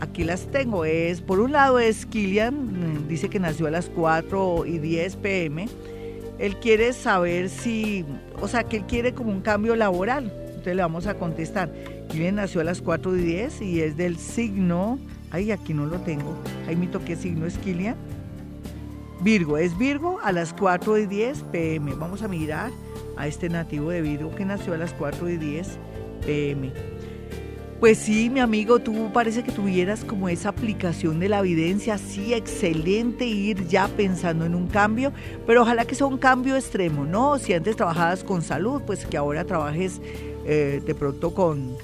[0.04, 0.84] Aquí las tengo.
[0.84, 5.16] Es, por un lado es Kilian, mm, dice que nació a las 4 y 10
[5.16, 5.66] pm.
[6.38, 8.04] Él quiere saber si,
[8.38, 10.30] o sea, que él quiere como un cambio laboral.
[10.48, 11.72] Entonces le vamos a contestar.
[12.10, 14.98] Kilian nació a las 4 y 10 y es del signo,
[15.30, 16.36] ay, aquí no lo tengo.
[16.66, 17.96] Jaimito, ¿qué signo es Kilian?
[19.22, 21.94] Virgo, es Virgo a las 4 y 10 pm.
[21.94, 22.72] Vamos a mirar
[23.16, 25.78] a este nativo de Virgo que nació a las 4 y 10
[26.26, 26.93] pm.
[27.84, 32.32] Pues sí, mi amigo, tú parece que tuvieras como esa aplicación de la evidencia, sí,
[32.32, 35.12] excelente ir ya pensando en un cambio,
[35.46, 37.38] pero ojalá que sea un cambio extremo, ¿no?
[37.38, 40.00] Si antes trabajabas con salud, pues que ahora trabajes
[40.46, 41.76] eh, de pronto con,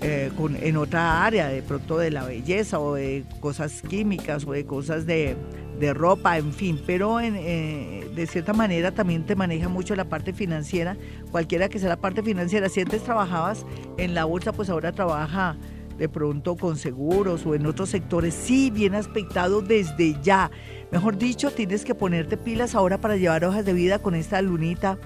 [0.00, 4.50] eh, con, en otra área, de pronto de la belleza o de cosas químicas o
[4.50, 5.36] de cosas de,
[5.78, 10.04] de ropa, en fin, pero en, eh, de cierta manera también te maneja mucho la
[10.04, 10.96] parte financiera,
[11.30, 12.68] cualquiera que sea la parte financiera.
[12.68, 13.66] Si antes trabajabas
[13.98, 15.56] en la bolsa, pues ahora trabaja
[15.98, 20.50] de pronto con seguros o en otros sectores, sí, bien aspectado desde ya.
[20.90, 24.98] Mejor dicho, tienes que ponerte pilas ahora para llevar hojas de vida con esta lunita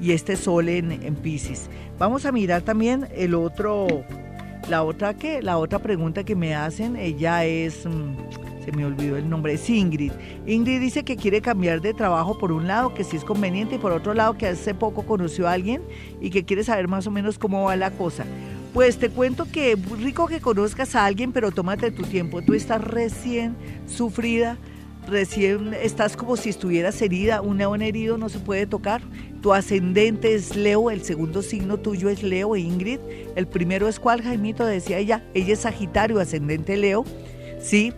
[0.00, 1.68] y este sol en, en Pisces.
[1.98, 3.86] Vamos a mirar también el otro,
[4.68, 7.86] la otra que, la otra pregunta que me hacen, ella es...
[8.66, 10.10] Se me olvidó el nombre, es Ingrid.
[10.44, 13.78] Ingrid dice que quiere cambiar de trabajo por un lado, que sí es conveniente, y
[13.78, 15.82] por otro lado que hace poco conoció a alguien
[16.20, 18.24] y que quiere saber más o menos cómo va la cosa.
[18.74, 22.42] Pues te cuento que rico que conozcas a alguien, pero tómate tu tiempo.
[22.42, 23.54] Tú estás recién
[23.86, 24.58] sufrida,
[25.06, 27.42] recién estás como si estuvieras herida.
[27.42, 29.00] Un león herido no se puede tocar.
[29.42, 32.98] Tu ascendente es Leo, el segundo signo tuyo es Leo, Ingrid.
[33.36, 35.24] El primero es cuál, Jaimito, decía ella.
[35.34, 37.04] Ella es Sagitario, ascendente Leo.
[37.60, 37.92] Sí,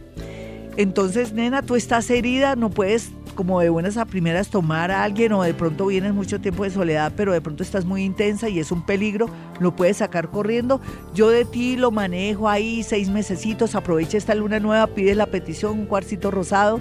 [0.79, 5.33] entonces, nena, tú estás herida, no puedes como de buenas a primeras tomar a alguien
[5.33, 8.61] o de pronto vienes mucho tiempo de soledad, pero de pronto estás muy intensa y
[8.61, 10.81] es un peligro, lo puedes sacar corriendo.
[11.14, 15.81] Yo de ti lo manejo ahí seis mesecitos, aprovecha esta luna nueva, pides la petición,
[15.81, 16.79] un cuarcito rosado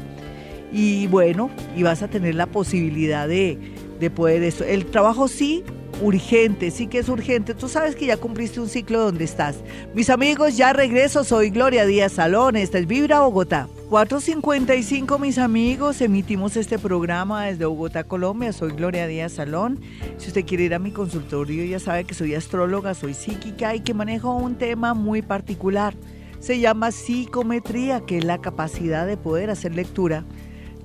[0.72, 3.58] y bueno, y vas a tener la posibilidad de,
[4.00, 4.64] de poder eso.
[4.64, 5.64] El trabajo sí,
[6.04, 7.56] urgente, sí que es urgente.
[7.56, 9.56] Tú sabes que ya cumpliste un ciclo donde estás.
[9.96, 13.68] Mis amigos, ya regreso, soy Gloria Díaz Salón, esta es Vibra Bogotá.
[13.90, 18.52] 4.55 mis amigos, emitimos este programa desde Bogotá, Colombia.
[18.52, 19.80] Soy Gloria Díaz Salón.
[20.18, 23.80] Si usted quiere ir a mi consultorio, ya sabe que soy astróloga, soy psíquica y
[23.80, 25.94] que manejo un tema muy particular.
[26.42, 30.26] Se llama psicometría, que es la capacidad de poder hacer lectura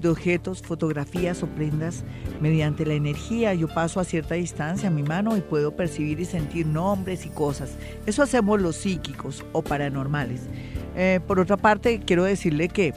[0.01, 2.05] de objetos, fotografías o prendas
[2.41, 3.53] mediante la energía.
[3.53, 7.31] Yo paso a cierta distancia a mi mano y puedo percibir y sentir nombres y
[7.31, 7.73] cosas.
[8.07, 10.43] Eso hacemos los psíquicos o paranormales.
[10.97, 12.93] Eh, por otra parte, quiero decirle que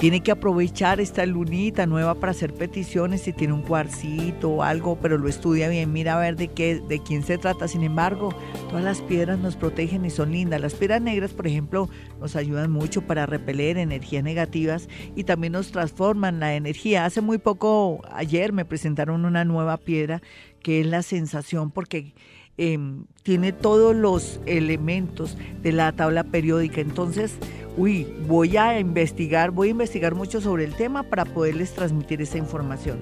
[0.00, 4.98] tiene que aprovechar esta lunita nueva para hacer peticiones si tiene un cuarcito o algo,
[4.98, 7.68] pero lo estudia bien, mira a ver de qué, de quién se trata.
[7.68, 8.34] Sin embargo,
[8.70, 10.62] todas las piedras nos protegen y son lindas.
[10.62, 15.70] Las piedras negras, por ejemplo, nos ayudan mucho para repeler energías negativas y también nos
[15.70, 17.04] transforman la energía.
[17.04, 20.22] Hace muy poco, ayer me presentaron una nueva piedra
[20.62, 22.14] que es la sensación porque
[22.56, 26.80] Em, tiene todos los elementos de la tabla periódica.
[26.80, 27.36] Entonces,
[27.76, 32.38] uy, voy a investigar, voy a investigar mucho sobre el tema para poderles transmitir esa
[32.38, 32.98] información.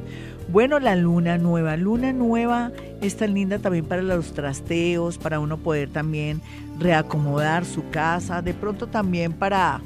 [0.48, 5.56] Bueno, la luna nueva, luna nueva es tan linda también para los trasteos, para uno
[5.58, 6.40] poder también
[6.78, 9.80] reacomodar su casa, de pronto también para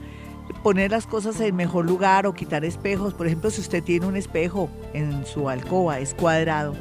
[0.62, 3.14] poner las cosas en mejor lugar o quitar espejos.
[3.14, 6.74] Por ejemplo, si usted tiene un espejo en su alcoba, es cuadrado,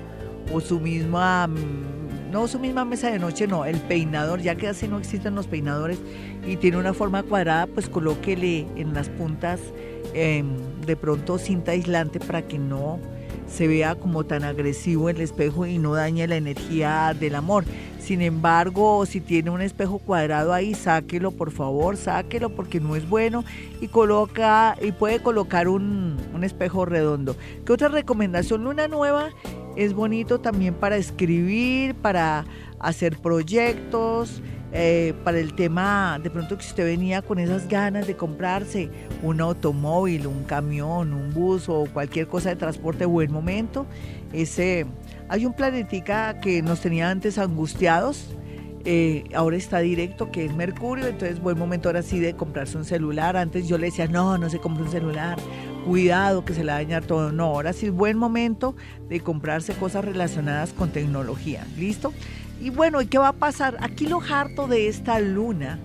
[0.53, 4.69] o su misma mm, no su misma mesa de noche, no, el peinador, ya que
[4.69, 5.99] así no existen los peinadores
[6.47, 9.59] y tiene una forma cuadrada, pues colóquele en las puntas
[10.13, 12.99] em, de pronto cinta aislante para que no
[13.47, 17.65] se vea como tan agresivo el espejo y no dañe la energía del amor.
[17.99, 23.07] Sin embargo, si tiene un espejo cuadrado ahí, sáquelo, por favor, sáquelo porque no es
[23.07, 23.43] bueno
[23.81, 27.35] y coloca y puede colocar un, un espejo redondo.
[27.65, 28.63] ¿Qué otra recomendación?
[28.63, 29.31] Luna nueva
[29.75, 32.45] es bonito también para escribir, para
[32.79, 34.41] hacer proyectos,
[34.73, 38.89] eh, para el tema, de pronto que usted venía con esas ganas de comprarse
[39.21, 43.85] un automóvil, un camión, un bus o cualquier cosa de transporte, buen momento.
[44.31, 44.85] Ese,
[45.27, 48.29] hay un planetica que nos tenía antes angustiados,
[48.85, 52.85] eh, ahora está directo, que es Mercurio, entonces buen momento ahora sí de comprarse un
[52.85, 53.35] celular.
[53.35, 55.37] Antes yo le decía, no, no se compre un celular,
[55.85, 57.31] cuidado que se le va a dañar todo.
[57.31, 58.75] No, ahora sí es buen momento
[59.09, 61.65] de comprarse cosas relacionadas con tecnología.
[61.77, 62.13] ¿Listo?
[62.61, 63.77] Y bueno, ¿y qué va a pasar?
[63.81, 65.79] Aquí lo harto de esta luna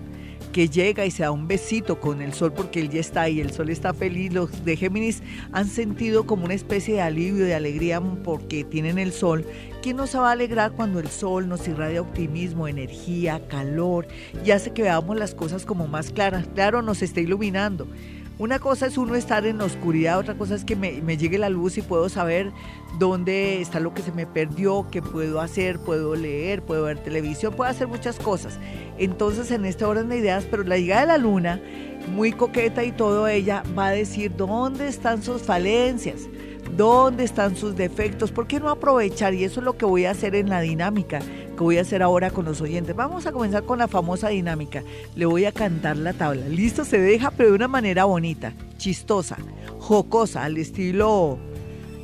[0.51, 3.39] que llega y se da un besito con el sol porque él ya está ahí,
[3.39, 7.53] el sol está feliz, los de Géminis han sentido como una especie de alivio, de
[7.53, 9.45] alegría porque tienen el sol.
[9.81, 14.07] ¿Quién nos va a alegrar cuando el sol nos irradia optimismo, energía, calor
[14.43, 16.47] y hace que veamos las cosas como más claras?
[16.53, 17.87] Claro, nos está iluminando.
[18.39, 21.49] Una cosa es uno estar en la oscuridad, otra cosa es que me, llegue la
[21.49, 22.51] luz y puedo saber
[22.99, 27.55] dónde está lo que se me perdió, qué puedo hacer, puedo leer, puedo ver televisión,
[27.55, 28.59] puedo hacer muchas cosas.
[28.99, 31.59] Entonces, en este orden de ideas, pero la llegada de la luna,
[32.13, 36.29] muy coqueta y todo, ella va a decir dónde están sus falencias,
[36.75, 39.33] dónde están sus defectos, ¿por qué no aprovechar?
[39.33, 41.21] Y eso es lo que voy a hacer en la dinámica
[41.57, 42.95] que voy a hacer ahora con los oyentes.
[42.95, 44.83] Vamos a comenzar con la famosa dinámica.
[45.15, 46.47] Le voy a cantar la tabla.
[46.47, 49.37] Listo, se deja, pero de una manera bonita, chistosa,
[49.79, 51.37] jocosa, al estilo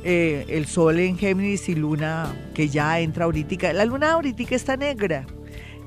[0.04, 3.72] eh, el sol en Géminis y luna que ya entra ahorita.
[3.72, 5.24] La luna ahorita está negra.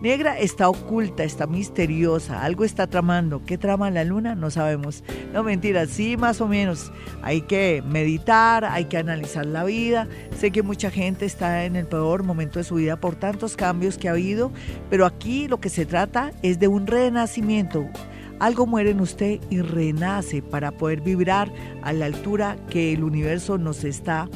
[0.02, 3.42] Negra está oculta, está misteriosa, algo está tramando.
[3.44, 4.36] ¿Qué trama la luna?
[4.36, 5.04] No sabemos.
[5.34, 6.92] No, mentira, sí, más o menos.
[7.24, 10.08] Hay que meditar, hay que analizar la vida.
[10.38, 13.98] Sé que mucha gente está en el peor momento de su vida por tantos cambios
[13.98, 14.52] que ha habido,
[14.92, 17.88] pero aquí lo que se trata es de un renacimiento.
[18.40, 23.58] Algo muere en usted y renace para poder vibrar a la altura que el universo
[23.58, 24.30] nos está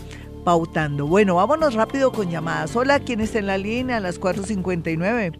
[0.43, 1.07] pautando.
[1.07, 2.75] Bueno, vámonos rápido con llamadas.
[2.75, 3.97] Hola, ¿quién está en la línea?
[3.97, 5.37] A las 4.59.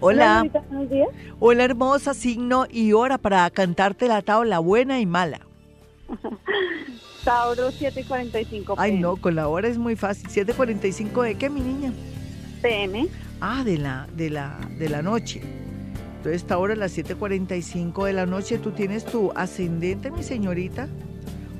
[0.00, 0.44] Hola.
[0.44, 1.06] Hola,
[1.40, 5.40] Hola, hermosa, signo y hora para cantarte la tabla buena y mala.
[7.24, 10.28] Tauro 7.45 Ay, no, con la hora es muy fácil.
[10.28, 11.92] ¿7.45 de qué, mi niña?
[12.62, 13.08] PM.
[13.40, 15.42] Ah, de la, de la, de la noche.
[16.16, 20.88] Entonces, esta hora a las 7.45 de la noche, ¿tú tienes tu ascendente, mi señorita?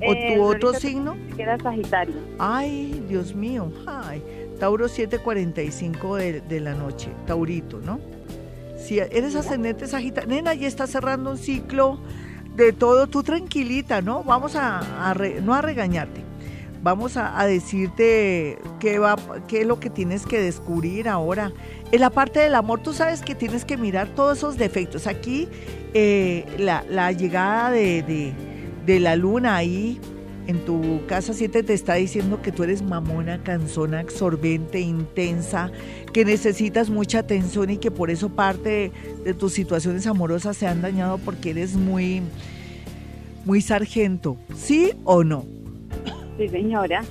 [0.07, 1.17] ¿O tu eh, otro signo?
[1.37, 2.15] Queda Sagitario.
[2.39, 3.73] Ay, Dios mío.
[3.87, 4.23] Ay,
[4.59, 7.11] Tauro 7:45 de, de la noche.
[7.27, 8.01] Taurito, ¿no?
[8.79, 10.29] Si eres ascendente Sagitario.
[10.29, 11.99] Nena, ya está cerrando un ciclo
[12.55, 13.07] de todo.
[13.09, 14.23] Tú tranquilita, ¿no?
[14.23, 16.29] Vamos a, no a regañarte.
[16.81, 19.17] Vamos a, decirte qué, va,
[19.49, 21.53] qué es lo que tienes que descubrir ahora.
[21.91, 25.09] En la parte del amor, tú sabes que tienes que mirar todos esos defectos.
[25.09, 25.49] Aquí,
[25.93, 28.33] eh, la, la, llegada de de
[29.01, 30.01] la luna ahí
[30.49, 35.71] en tu casa 7 te está diciendo que tú eres mamona, cansona, absorbente, intensa,
[36.15, 38.91] que necesitas mucha atención y que por eso parte
[39.25, 42.23] de, tus situaciones amorosas se han dañado porque eres muy,
[43.45, 44.39] muy sargento.
[44.57, 45.45] ¿Sí o no?
[46.39, 47.03] Sí, señora.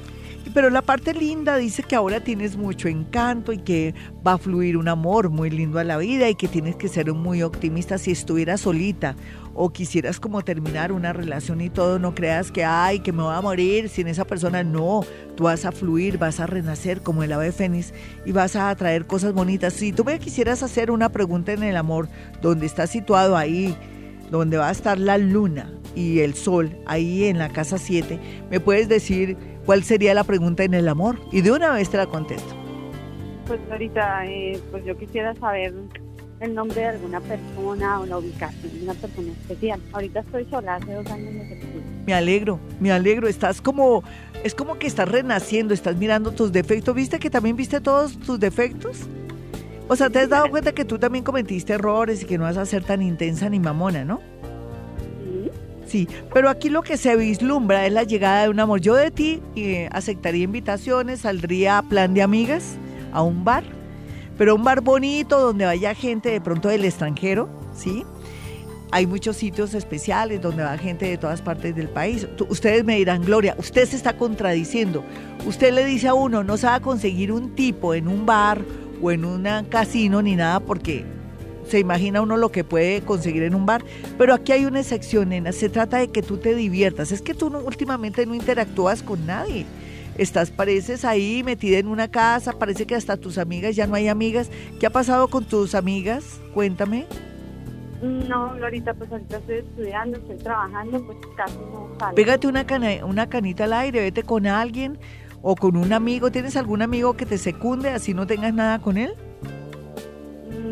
[0.56, 3.94] Pero la parte linda dice que ahora tienes mucho encanto y que
[4.26, 7.14] va a fluir un amor muy lindo a la vida y que tienes que ser
[7.14, 9.16] muy optimista si estuvieras solita
[9.60, 13.34] o quisieras como terminar una relación y todo, no creas que, ay, que me voy
[13.34, 14.64] a morir sin esa persona.
[14.64, 15.02] No,
[15.36, 17.92] tú vas a fluir, vas a renacer como el ave fénix
[18.24, 19.74] y vas a atraer cosas bonitas.
[19.74, 22.08] Si tú me quisieras hacer una pregunta en el amor,
[22.40, 23.76] donde está situado ahí,
[24.30, 28.20] donde va a estar la luna y el sol, ahí en la casa 7,
[28.52, 31.98] me puedes decir cuál sería la pregunta en el amor y de una vez te
[31.98, 32.56] la contesto.
[33.48, 35.74] Pues ahorita, eh, pues yo quisiera saber
[36.40, 39.82] el nombre de alguna persona o la ubicación de una persona especial.
[39.92, 41.82] Ahorita estoy sola, hace dos años me separé.
[42.06, 43.28] Me alegro, me alegro.
[43.28, 44.04] Estás como,
[44.44, 46.94] es como que estás renaciendo, estás mirando tus defectos.
[46.96, 49.00] ¿Viste que también viste todos tus defectos?
[49.88, 52.58] O sea, te has dado cuenta que tú también cometiste errores y que no vas
[52.58, 54.20] a ser tan intensa ni mamona, ¿no?
[55.86, 58.82] Sí, pero aquí lo que se vislumbra es la llegada de un amor.
[58.82, 62.76] Yo de ti eh, aceptaría invitaciones, saldría a plan de amigas
[63.14, 63.77] a un bar
[64.38, 68.04] pero un bar bonito donde vaya gente de pronto del extranjero, ¿sí?
[68.92, 72.28] hay muchos sitios especiales donde va gente de todas partes del país.
[72.50, 75.04] ustedes me dirán, Gloria, usted se está contradiciendo.
[75.46, 78.62] Usted le dice a uno, no a conseguir un tipo en un bar
[79.02, 81.06] o en un casino ni nada porque
[81.68, 83.84] se imagina uno lo que puede conseguir en un bar.
[84.18, 85.52] Pero aquí hay una excepción, nena.
[85.52, 87.12] Se trata de que tú te diviertas.
[87.12, 89.66] Es que tú últimamente no interactúas con nadie.
[90.18, 94.08] Estás, pareces ahí metida en una casa, parece que hasta tus amigas ya no hay
[94.08, 94.50] amigas.
[94.80, 96.42] ¿Qué ha pasado con tus amigas?
[96.54, 97.06] Cuéntame.
[98.02, 102.16] No, ahorita pues ahorita estoy estudiando, estoy trabajando, pues casi no salgo.
[102.16, 102.66] Pégate una,
[103.06, 104.98] una canita al aire, vete con alguien
[105.42, 106.32] o con un amigo.
[106.32, 109.14] ¿Tienes algún amigo que te secunde así no tengas nada con él?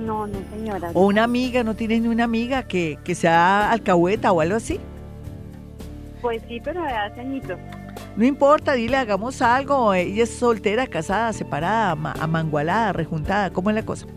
[0.05, 0.91] No, no señora.
[0.93, 1.63] ¿O una amiga?
[1.63, 4.79] ¿No tienes ni una amiga que, que sea alcahueta o algo así?
[6.21, 7.59] Pues sí, pero de hace añitos.
[8.16, 9.93] No importa, dile, hagamos algo.
[9.93, 13.51] Ella es soltera, casada, separada, amangualada, rejuntada.
[13.51, 14.07] ¿Cómo es la cosa?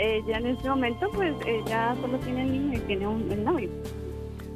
[0.00, 3.68] ella en este momento, pues ella solo tiene el niño y tiene un novio.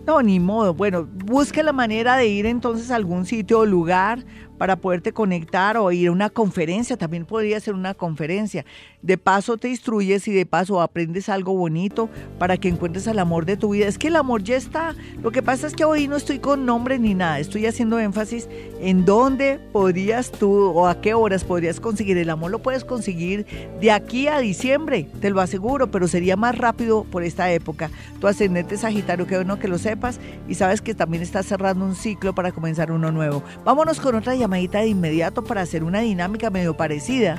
[0.07, 0.75] No, ni modo.
[0.75, 4.25] Bueno, busca la manera de ir entonces a algún sitio o lugar
[4.59, 8.65] para poderte conectar o ir a una conferencia, también podría ser una conferencia.
[9.03, 13.45] De paso te instruyes y de paso aprendes algo bonito para que encuentres el amor
[13.45, 13.87] de tu vida.
[13.87, 14.95] Es que el amor ya está.
[15.23, 18.49] Lo que pasa es que hoy no estoy con nombre ni nada, estoy haciendo énfasis
[18.81, 22.51] en dónde podrías tú o a qué horas podrías conseguir el amor.
[22.51, 23.47] Lo puedes conseguir
[23.81, 27.91] de aquí a diciembre, te lo aseguro, pero sería más rápido por esta época.
[28.21, 31.95] Tu ascendente Sagitario, que bueno que lo sepas y sabes que también estás cerrando un
[31.95, 33.43] ciclo para comenzar uno nuevo.
[33.65, 37.39] Vámonos con otra llamadita de inmediato para hacer una dinámica medio parecida.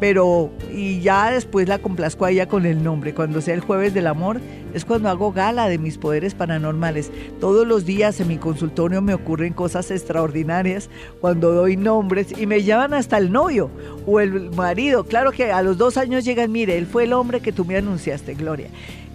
[0.00, 3.14] Pero, y ya después la complazco a ella con el nombre.
[3.14, 4.40] Cuando sea el jueves del amor,
[4.74, 7.12] es cuando hago gala de mis poderes paranormales.
[7.38, 12.64] Todos los días en mi consultorio me ocurren cosas extraordinarias cuando doy nombres y me
[12.64, 13.70] llaman hasta el novio
[14.04, 15.04] o el marido.
[15.04, 17.76] Claro que a los dos años llegan, mire, él fue el hombre que tú me
[17.76, 18.70] anunciaste, Gloria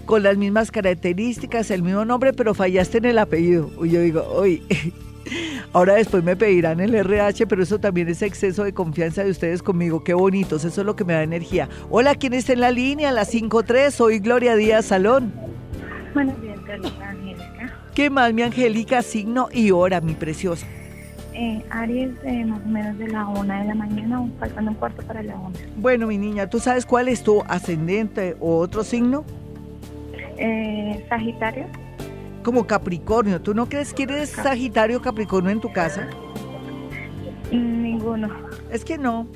[0.05, 3.69] con las mismas características, el mismo nombre, pero fallaste en el apellido.
[3.83, 4.63] Y yo digo, uy,
[5.73, 9.61] Ahora después me pedirán el RH, pero eso también es exceso de confianza de ustedes
[9.61, 10.03] conmigo.
[10.03, 11.69] Qué bonitos, eso es lo que me da energía.
[11.89, 13.11] Hola, ¿quién está en la línea?
[13.11, 15.33] La 53, soy Gloria Díaz Salón.
[16.13, 16.57] Buenos días,
[17.01, 17.73] Angélica.
[17.93, 19.01] ¿Qué más, mi Angélica?
[19.01, 20.65] Signo y hora, mi preciosa.
[21.33, 25.03] Eh, Aries, eh, más o menos de la una de la mañana, faltando un cuarto
[25.03, 25.55] para la una.
[25.75, 29.23] Bueno, mi niña, ¿tú sabes cuál es tu ascendente o otro signo?
[30.37, 31.65] Eh, Sagitario
[32.47, 33.41] como Capricornio.
[33.41, 36.07] ¿Tú no crees que eres Sagitario Capricornio en tu casa?
[37.51, 38.29] Ninguno.
[38.71, 39.27] Es que no.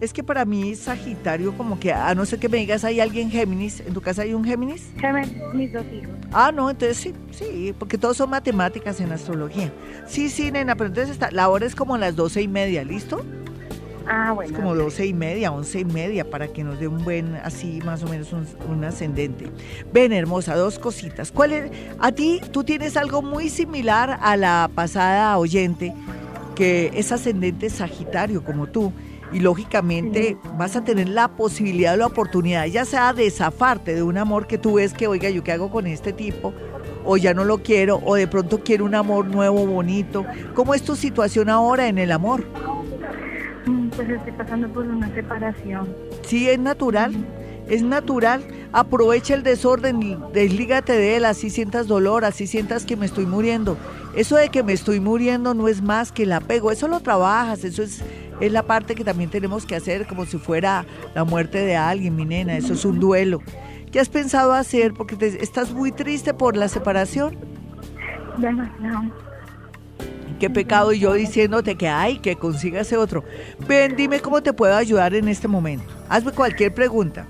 [0.00, 3.30] Es que para mí Sagitario como que, a no ser que me digas, ¿hay alguien
[3.30, 3.84] Géminis?
[3.86, 4.90] ¿En tu casa hay un Géminis?
[4.98, 6.12] Géminis, mis dos hijos.
[6.32, 9.72] Ah, no, entonces sí, sí, porque todos son matemáticas en astrología.
[10.08, 13.24] Sí, sí, nena, pero entonces está, la hora es como las doce y media, ¿listo?
[14.08, 14.50] Ah, bueno.
[14.50, 17.80] Es como doce y media, once y media, para que nos dé un buen, así
[17.84, 19.50] más o menos un, ascendente.
[19.92, 21.32] Ven, hermosa, dos cositas.
[21.32, 21.70] ¿Cuál es?
[21.98, 25.92] A ti, tú tienes algo muy similar a la pasada oyente,
[26.54, 28.92] que es ascendente sagitario como tú.
[29.32, 34.18] Y lógicamente vas a tener la posibilidad, la oportunidad, ya sea de zafarte de un
[34.18, 36.54] amor que tú ves que, oiga, ¿yo qué hago con este tipo?
[37.08, 40.26] o ya no lo quiero, o de pronto quiero un amor nuevo, bonito.
[40.54, 42.44] ¿Cómo es tu situación ahora en el amor?
[43.96, 45.88] Pues estoy pasando por una separación.
[46.22, 47.14] Sí, es natural,
[47.68, 48.44] es natural.
[48.72, 53.78] Aprovecha el desorden, deslígate de él, así sientas dolor, así sientas que me estoy muriendo.
[54.14, 57.64] Eso de que me estoy muriendo no es más que el apego, eso lo trabajas,
[57.64, 58.02] eso es,
[58.40, 60.84] es la parte que también tenemos que hacer como si fuera
[61.14, 63.40] la muerte de alguien, mi nena, eso es un duelo.
[63.90, 64.92] ¿Qué has pensado hacer?
[64.92, 67.38] Porque estás muy triste por la separación.
[68.36, 69.25] Demasiado
[70.36, 72.36] qué pecado y yo diciéndote que hay, que
[72.74, 73.24] ese otro.
[73.66, 75.84] Ven, dime cómo te puedo ayudar en este momento.
[76.08, 77.26] Hazme cualquier pregunta.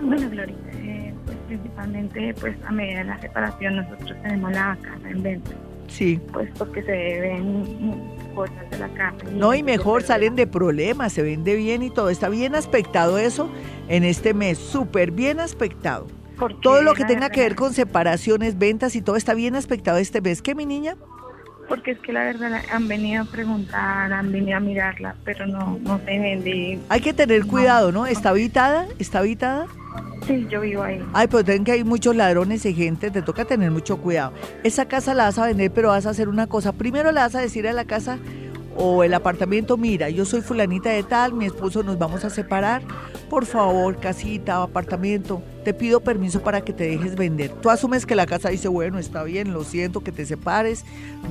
[0.00, 5.10] Bueno, Gloria, eh, pues principalmente pues a medida de la separación nosotros tenemos la casa
[5.10, 5.50] en venta.
[5.88, 6.20] Sí.
[6.32, 8.02] Pues porque se ven
[8.34, 9.16] cosas de la casa.
[9.32, 12.10] no, y mejor salen de problemas, se vende bien y todo.
[12.10, 13.50] Está bien aspectado eso
[13.88, 16.06] en este mes, súper bien aspectado.
[16.62, 20.20] Todo lo que tenga que ver con separaciones, ventas y todo está bien aspectado este
[20.20, 20.42] mes.
[20.42, 20.96] ¿Qué, mi niña?
[21.74, 25.76] Porque es que la verdad han venido a preguntar, han venido a mirarla, pero no,
[25.82, 26.78] no se vende.
[26.88, 28.06] Hay que tener cuidado, ¿no?
[28.06, 28.86] ¿Está habitada?
[29.00, 29.66] ¿Está habitada?
[30.24, 31.04] Sí, yo vivo ahí.
[31.12, 34.32] Ay, pero ten que hay muchos ladrones y gente, te toca tener mucho cuidado.
[34.62, 36.72] Esa casa la vas a vender, pero vas a hacer una cosa.
[36.72, 38.20] Primero le vas a decir a la casa
[38.76, 42.82] o el apartamento, mira, yo soy fulanita de tal, mi esposo nos vamos a separar,
[43.28, 47.50] por favor, casita o apartamento, te pido permiso para que te dejes vender.
[47.50, 50.84] Tú asumes que la casa dice, bueno, está bien, lo siento que te separes,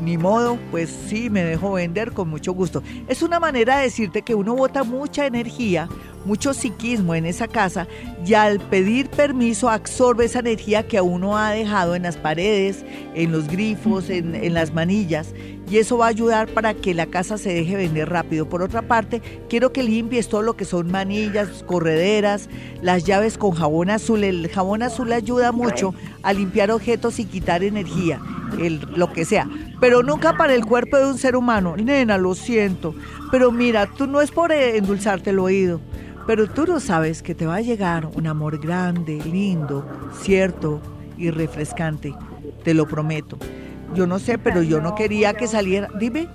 [0.04, 2.82] ni modo, pues sí, me dejo vender con mucho gusto.
[3.08, 5.90] Es una manera de decirte que uno bota mucha energía
[6.26, 7.88] mucho psiquismo en esa casa
[8.26, 13.32] y al pedir permiso absorbe esa energía que uno ha dejado en las paredes, en
[13.32, 15.34] los grifos, en, en las manillas
[15.74, 18.48] y eso va a ayudar para que la casa se deje vender rápido.
[18.48, 22.48] Por otra parte, quiero que limpies todo lo que son manillas, correderas,
[22.84, 24.24] las llaves con jabón azul.
[24.24, 28.22] El jabón azul ayuda mucho a limpiar objetos y quitar energía,
[28.60, 29.50] el, lo que sea.
[29.80, 31.76] Pero nunca para el cuerpo de un ser humano.
[31.76, 32.94] Nena, lo siento.
[33.32, 35.82] Pero mira, tú no es por endulzarte el oído.
[36.28, 39.88] Pero tú no sabes que te va a llegar un amor grande, lindo,
[40.22, 40.80] cierto
[41.18, 42.14] y refrescante.
[42.64, 43.40] Te lo prometo.
[43.94, 45.90] Yo no sé, pero yo no quería que saliera.
[46.00, 46.28] Dime.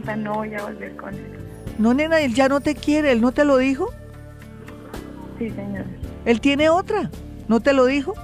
[0.00, 1.38] O sea, no voy a volver con él.
[1.78, 3.90] No, nena, él ya no te quiere, él no te lo dijo.
[5.38, 5.84] Sí, señor.
[6.24, 7.10] Él tiene otra,
[7.48, 8.14] ¿no te lo dijo?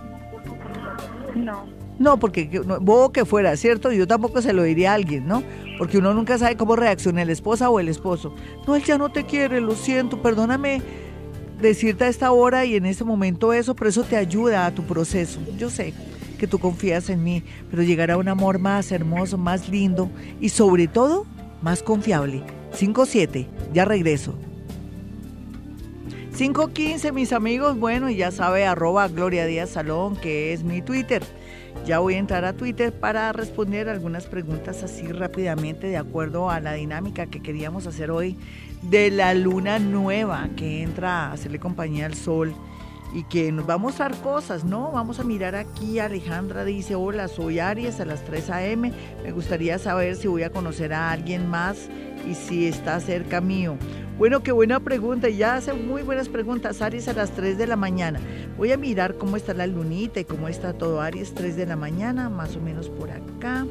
[1.35, 1.67] No.
[1.99, 3.93] No, porque vos que fuera, ¿cierto?
[3.93, 5.43] Yo tampoco se lo diría a alguien, ¿no?
[5.77, 8.35] Porque uno nunca sabe cómo reacciona la esposa o el esposo.
[8.67, 10.81] No, él ya no te quiere, lo siento, perdóname
[11.61, 14.85] decirte a esta hora y en este momento eso, pero eso te ayuda a tu
[14.85, 15.41] proceso.
[15.59, 15.93] Yo sé
[16.41, 20.11] que tú confías en mí, pero llegará un amor más hermoso, más lindo
[20.41, 21.27] y sobre todo
[21.61, 22.43] más confiable.
[22.73, 24.35] 5-7, ya regreso.
[26.37, 31.23] 515, mis amigos, bueno, ya sabe, arroba Gloria Díaz Salón, que es mi Twitter.
[31.85, 36.59] Ya voy a entrar a Twitter para responder algunas preguntas así rápidamente de acuerdo a
[36.61, 38.37] la dinámica que queríamos hacer hoy
[38.83, 42.55] de la luna nueva que entra a hacerle compañía al sol
[43.13, 44.93] y que nos va a mostrar cosas, ¿no?
[44.93, 48.93] Vamos a mirar aquí, Alejandra dice, hola, soy Aries a las 3 a.m.,
[49.23, 51.89] me gustaría saber si voy a conocer a alguien más
[52.29, 53.77] y si está cerca mío.
[54.19, 57.77] Bueno, qué buena pregunta, ya hace muy buenas preguntas, Aries a las 3 de la
[57.77, 58.21] mañana.
[58.57, 61.77] Voy a mirar cómo está la lunita y cómo está todo Aries, 3 de la
[61.77, 63.67] mañana, más o menos por acá.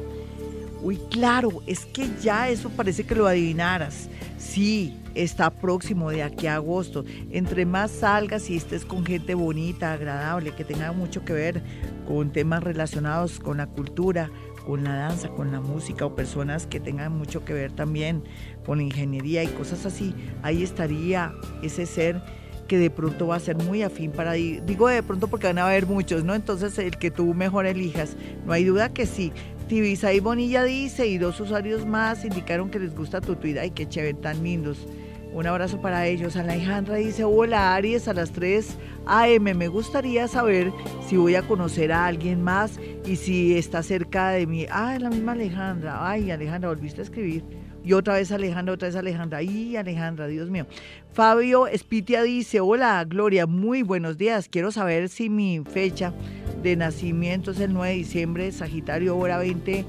[0.82, 4.08] Uy, claro, es que ya eso parece que lo adivinaras.
[4.38, 7.04] Sí, está próximo de aquí a agosto.
[7.30, 11.62] Entre más salgas y estés con gente bonita, agradable, que tenga mucho que ver
[12.06, 14.30] con temas relacionados con la cultura,
[14.66, 18.22] con la danza, con la música o personas que tengan mucho que ver también
[18.64, 21.32] con ingeniería y cosas así, ahí estaría
[21.62, 22.22] ese ser
[22.68, 25.66] que de pronto va a ser muy afín para digo de pronto porque van a
[25.66, 26.36] haber muchos, ¿no?
[26.36, 29.32] Entonces el que tú mejor elijas, no hay duda que sí.
[29.70, 33.70] Tibisa y Bonilla dice y dos usuarios más indicaron que les gusta tu Twitter, ay
[33.70, 34.84] qué chévere, tan lindos.
[35.32, 36.34] Un abrazo para ellos.
[36.34, 39.44] Alejandra dice, hola Aries a las 3 AM.
[39.56, 40.72] Me gustaría saber
[41.06, 44.66] si voy a conocer a alguien más y si está cerca de mí.
[44.72, 46.04] Ah, es la misma Alejandra.
[46.04, 47.44] Ay, Alejandra, volviste a escribir.
[47.84, 49.38] Y otra vez Alejandra, otra vez Alejandra.
[49.38, 50.66] Ay, Alejandra, Dios mío.
[51.12, 54.48] Fabio Espitia dice, hola Gloria, muy buenos días.
[54.48, 56.12] Quiero saber si mi fecha
[56.62, 59.84] de nacimiento es el 9 de diciembre, Sagitario, hora 20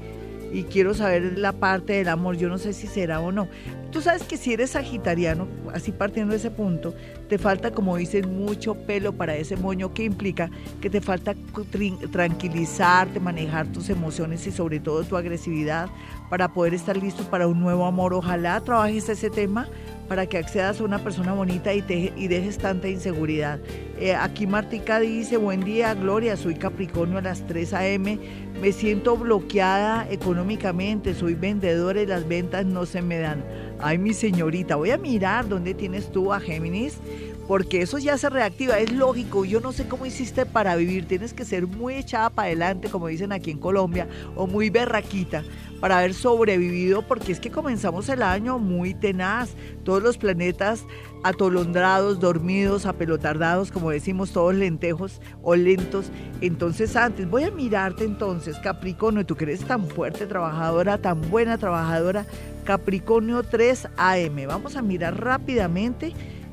[0.52, 2.36] y quiero saber la parte del amor.
[2.36, 3.48] Yo no sé si será o no.
[3.92, 6.94] Tú sabes que si eres sagitariano, así partiendo de ese punto,
[7.28, 11.34] te falta, como dicen, mucho pelo para ese moño, que implica que te falta
[12.10, 15.90] tranquilizarte, manejar tus emociones y sobre todo tu agresividad
[16.30, 18.14] para poder estar listo para un nuevo amor.
[18.14, 19.68] Ojalá trabajes ese tema
[20.08, 23.60] para que accedas a una persona bonita y, te, y dejes tanta inseguridad.
[23.98, 28.18] Eh, aquí Martica dice, buen día Gloria, soy Capricornio a las 3 a.m.,
[28.60, 33.42] me siento bloqueada económicamente, soy vendedora y las ventas no se me dan.
[33.84, 37.00] Ay, mi señorita, voy a mirar dónde tienes tú a Géminis
[37.48, 41.34] porque eso ya se reactiva, es lógico, yo no sé cómo hiciste para vivir, tienes
[41.34, 44.06] que ser muy echada para adelante, como dicen aquí en Colombia,
[44.36, 45.42] o muy berraquita
[45.82, 49.50] para haber sobrevivido, porque es que comenzamos el año muy tenaz,
[49.82, 50.84] todos los planetas
[51.24, 56.12] atolondrados, dormidos, apelotardados, como decimos todos lentejos o lentos.
[56.40, 61.58] Entonces antes, voy a mirarte entonces, Capricornio, tú que eres tan fuerte trabajadora, tan buena
[61.58, 62.26] trabajadora,
[62.62, 64.46] Capricornio 3 AM.
[64.46, 66.12] Vamos a mirar rápidamente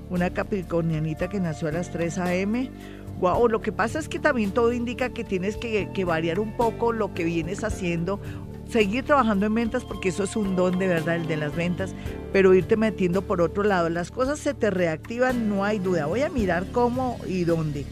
[0.09, 2.71] una capricornianita que nació a las 3 a.m.
[3.19, 6.57] Wow, lo que pasa es que también todo indica que tienes que, que, variar un
[6.57, 8.19] poco lo que vienes haciendo,
[8.69, 11.93] seguir trabajando en ventas porque eso es un don de verdad, el de las ventas,
[12.31, 13.89] pero irte metiendo por otro lado.
[13.89, 16.05] Las cosas se te reactivan, no hay duda.
[16.05, 17.85] Voy a mirar cómo y dónde.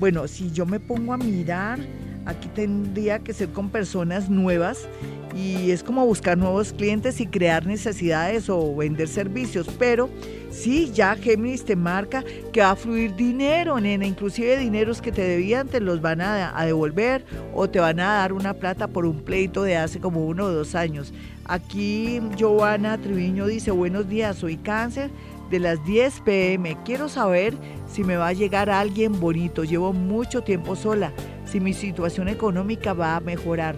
[0.00, 1.78] Bueno, si yo me pongo a mirar,
[2.26, 4.86] aquí tendría que ser con personas nuevas
[5.34, 10.08] y es como buscar nuevos clientes y crear necesidades o vender servicios, pero
[10.50, 12.22] sí, ya Géminis te marca
[12.52, 16.56] que va a fluir dinero, nena, inclusive dineros que te debían te los van a,
[16.56, 20.24] a devolver o te van a dar una plata por un pleito de hace como
[20.24, 21.12] uno o dos años.
[21.46, 25.10] Aquí Giovanna Triviño dice, buenos días, soy cáncer
[25.54, 26.76] de las 10 pm.
[26.84, 27.54] Quiero saber
[27.86, 29.62] si me va a llegar alguien bonito.
[29.62, 31.12] Llevo mucho tiempo sola,
[31.44, 33.76] si mi situación económica va a mejorar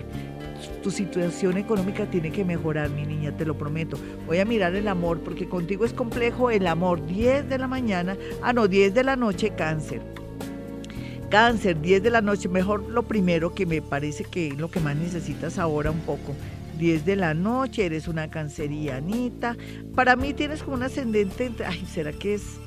[0.83, 3.99] tu situación económica tiene que mejorar, mi niña, te lo prometo.
[4.27, 7.05] Voy a mirar el amor, porque contigo es complejo el amor.
[7.05, 10.01] 10 de la mañana, ah, no, 10 de la noche, cáncer.
[11.29, 14.81] Cáncer, 10 de la noche, mejor lo primero que me parece que es lo que
[14.81, 16.35] más necesitas ahora un poco.
[16.79, 19.57] 10 de la noche, eres una cancerianita.
[19.95, 22.59] Para mí tienes como un ascendente, ay, ¿será que es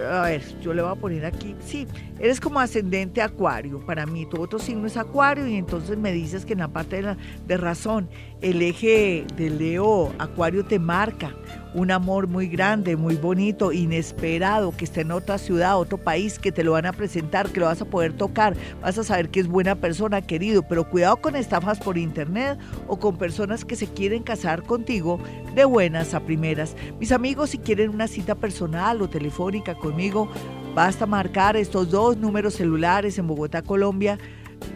[0.00, 1.86] a ver, yo le voy a poner aquí, sí,
[2.18, 6.46] eres como ascendente acuario, para mí tu otro signo es acuario y entonces me dices
[6.46, 8.08] que en la parte de, la, de razón
[8.40, 11.34] el eje de Leo acuario te marca
[11.74, 16.52] un amor muy grande, muy bonito, inesperado, que está en otra ciudad, otro país, que
[16.52, 19.40] te lo van a presentar, que lo vas a poder tocar, vas a saber que
[19.40, 23.86] es buena persona, querido, pero cuidado con estafas por internet o con personas que se
[23.86, 25.18] quieren casar contigo
[25.54, 26.76] de buenas a primeras.
[26.98, 30.30] Mis amigos, si quieren una cita personal o telefónica conmigo,
[30.74, 34.18] basta marcar estos dos números celulares en Bogotá, Colombia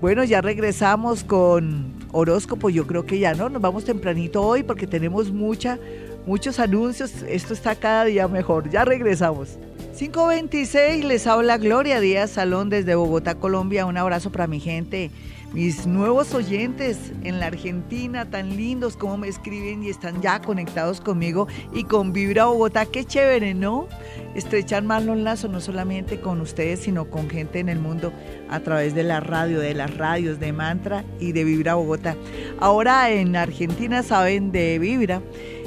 [0.00, 2.68] Bueno, ya regresamos con horóscopo.
[2.68, 5.78] Yo creo que ya no, nos vamos tempranito hoy porque tenemos mucha,
[6.26, 7.22] muchos anuncios.
[7.28, 8.68] Esto está cada día mejor.
[8.70, 9.58] Ya regresamos.
[9.98, 13.86] 526, les habla Gloria Díaz Salón desde Bogotá, Colombia.
[13.86, 15.10] Un abrazo para mi gente
[15.56, 21.00] mis nuevos oyentes en la Argentina, tan lindos como me escriben y están ya conectados
[21.00, 22.84] conmigo y con Vibra Bogotá.
[22.84, 23.88] Qué chévere, ¿no?
[24.34, 28.12] Estrechar más los lazos, no solamente con ustedes, sino con gente en el mundo
[28.50, 32.16] a través de la radio, de las radios, de Mantra y de Vibra Bogotá.
[32.60, 35.22] Ahora en Argentina saben de Vibra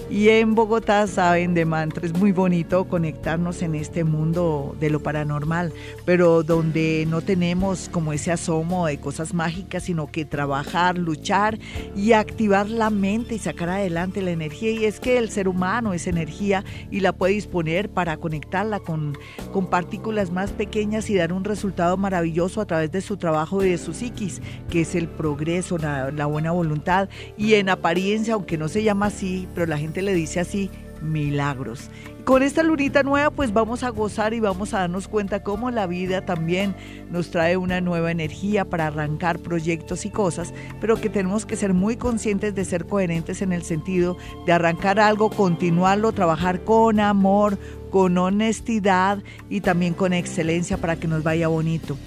[0.10, 5.02] y en Bogotá saben de mantra, es muy bonito conectarnos en este mundo de lo
[5.02, 5.72] paranormal,
[6.04, 11.60] pero donde no tenemos como ese asomo de cosas mágicas, sino que trabajar, luchar
[11.96, 14.72] y activar la mente y sacar adelante la energía.
[14.72, 19.16] Y es que el ser humano es energía y la puede disponer para conectarla con,
[19.54, 23.70] con partículas más pequeñas y dar un resultado maravilloso a través de su trabajo y
[23.70, 24.42] de su psiquis,
[24.72, 27.10] que es el progreso, la, la buena voluntad.
[27.38, 30.70] Y en apariencia, aunque no se llama así, pero la gente le dice así,
[31.02, 31.90] milagros.
[32.26, 35.88] con esta lunita nueva pues vamos a gozar y vamos a darnos cuenta cómo la
[35.88, 36.76] vida también
[37.10, 41.74] nos trae una nueva energía para arrancar proyectos y cosas, pero que tenemos que ser
[41.74, 47.58] muy conscientes de ser coherentes en el sentido de arrancar algo, continuarlo, trabajar con amor,
[47.90, 51.98] con honestidad y también con excelencia para que nos vaya bonito.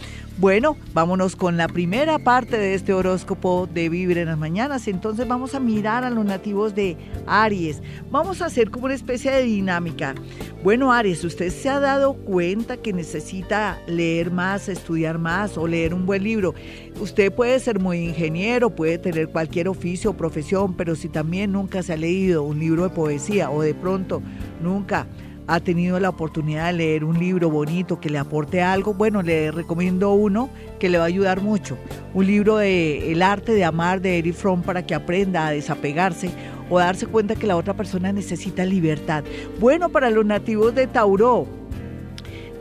[0.43, 4.89] Bueno, vámonos con la primera parte de este horóscopo de Vivir en las Mañanas.
[4.89, 6.97] Entonces vamos a mirar a los nativos de
[7.29, 7.81] Aries.
[8.11, 10.17] Vamos a hacer como una especie de dinámica.
[10.65, 15.95] Bueno, Aries, usted se ha dado cuenta que necesita leer más, estudiar más o leer
[15.95, 16.55] un buen libro.
[17.01, 21.85] Usted puede ser muy ingeniero, puede tener cualquier oficio o profesión, pero si también nunca
[21.85, 24.21] se ha leído un libro de poesía o de pronto
[24.61, 25.07] nunca
[25.47, 29.51] ha tenido la oportunidad de leer un libro bonito que le aporte algo, bueno, le
[29.51, 31.77] recomiendo uno que le va a ayudar mucho.
[32.15, 36.31] Un libro de El arte de amar de Eric Fromm para que aprenda a desapegarse
[36.71, 39.25] o darse cuenta que la otra persona necesita libertad.
[39.61, 41.47] Bueno, para los nativos de Tauro,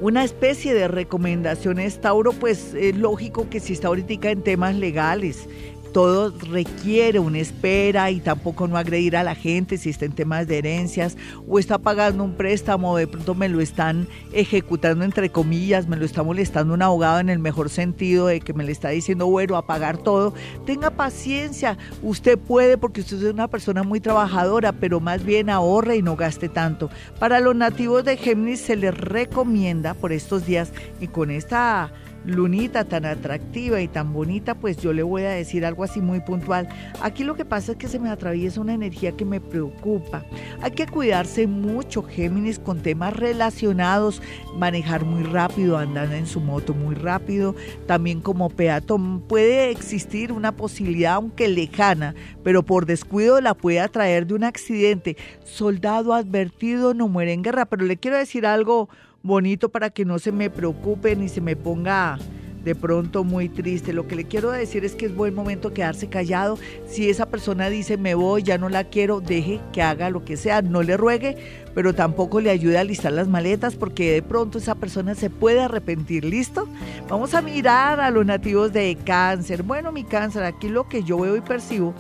[0.01, 2.01] una especie de recomendaciones.
[2.01, 5.47] Tauro, pues es lógico que si está ahorita en temas legales,
[5.91, 10.47] todo requiere una espera y tampoco no agredir a la gente si está en temas
[10.47, 11.17] de herencias
[11.47, 16.05] o está pagando un préstamo, de pronto me lo están ejecutando entre comillas, me lo
[16.05, 19.55] está molestando un abogado en el mejor sentido de que me le está diciendo, bueno,
[19.57, 20.33] a pagar todo.
[20.65, 25.97] Tenga paciencia, usted puede porque usted es una persona muy trabajadora, pero más bien ahorre
[25.97, 26.89] y no gaste tanto.
[27.19, 31.91] Para los nativos de Géminis se les recomienda por estos días y con esta
[32.25, 36.19] lunita tan atractiva y tan bonita, pues yo le voy a decir algo así muy
[36.19, 36.67] puntual.
[37.01, 40.23] Aquí lo que pasa es que se me atraviesa una energía que me preocupa.
[40.61, 44.21] Hay que cuidarse mucho, Géminis, con temas relacionados,
[44.55, 47.55] manejar muy rápido, andar en su moto muy rápido,
[47.87, 49.21] también como peatón.
[49.21, 55.17] Puede existir una posibilidad, aunque lejana, pero por descuido la puede atraer de un accidente.
[55.43, 58.89] Soldado advertido no muere en guerra, pero le quiero decir algo
[59.23, 62.17] bonito para que no se me preocupe ni se me ponga
[62.63, 63.93] de pronto muy triste.
[63.93, 66.57] Lo que le quiero decir es que es buen momento quedarse callado.
[66.87, 70.37] Si esa persona dice me voy, ya no la quiero, deje que haga lo que
[70.37, 71.37] sea, no le ruegue,
[71.73, 75.61] pero tampoco le ayude a listar las maletas porque de pronto esa persona se puede
[75.61, 76.25] arrepentir.
[76.25, 76.67] ¿Listo?
[77.09, 79.63] Vamos a mirar a los nativos de cáncer.
[79.63, 81.93] Bueno, mi cáncer, aquí lo que yo veo y percibo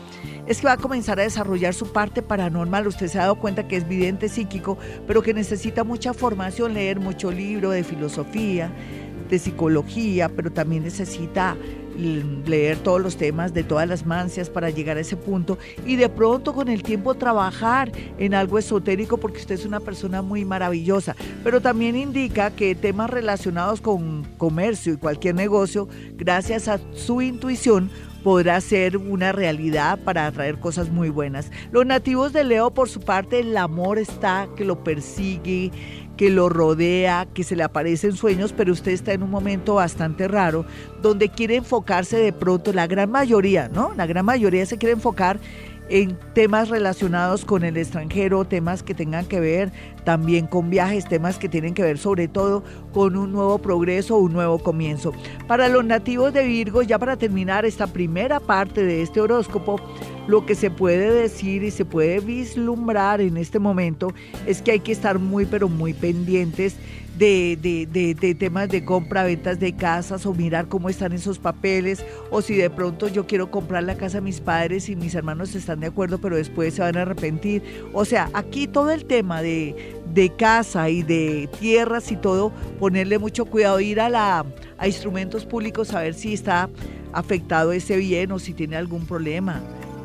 [0.47, 2.87] es que va a comenzar a desarrollar su parte paranormal.
[2.87, 6.99] Usted se ha dado cuenta que es vidente psíquico, pero que necesita mucha formación, leer
[6.99, 8.71] mucho libro de filosofía,
[9.31, 11.55] de psicología, pero también necesita
[11.97, 16.09] leer todos los temas de todas las mancias para llegar a ese punto y de
[16.09, 21.15] pronto con el tiempo trabajar en algo esotérico porque usted es una persona muy maravillosa.
[21.43, 27.89] Pero también indica que temas relacionados con comercio y cualquier negocio, gracias a su intuición,
[28.23, 31.51] podrá ser una realidad para atraer cosas muy buenas.
[31.71, 35.71] Los nativos de Leo, por su parte, el amor está que lo persigue,
[36.17, 40.27] que lo rodea, que se le aparecen sueños, pero usted está en un momento bastante
[40.27, 40.65] raro
[41.01, 43.93] donde quiere enfocarse de pronto, la gran mayoría, ¿no?
[43.95, 45.39] La gran mayoría se quiere enfocar
[45.91, 49.73] en temas relacionados con el extranjero, temas que tengan que ver
[50.05, 52.63] también con viajes, temas que tienen que ver sobre todo
[52.93, 55.11] con un nuevo progreso, un nuevo comienzo.
[55.47, 59.81] Para los nativos de Virgo, ya para terminar esta primera parte de este horóscopo,
[60.27, 64.13] lo que se puede decir y se puede vislumbrar en este momento
[64.47, 66.77] es que hay que estar muy pero muy pendientes
[67.21, 72.55] de, temas de compra, ventas de casas o mirar cómo están esos papeles o si
[72.55, 75.87] de pronto yo quiero comprar la casa a mis padres y mis hermanos están de
[75.87, 77.61] acuerdo pero después se van a arrepentir.
[77.93, 83.19] O sea, aquí todo el tema de, de casa y de tierras y todo, ponerle
[83.19, 84.45] mucho cuidado, ir a, la,
[84.77, 86.69] a instrumentos públicos a ver si está
[87.13, 89.61] afectado ese bien o si tiene algún problema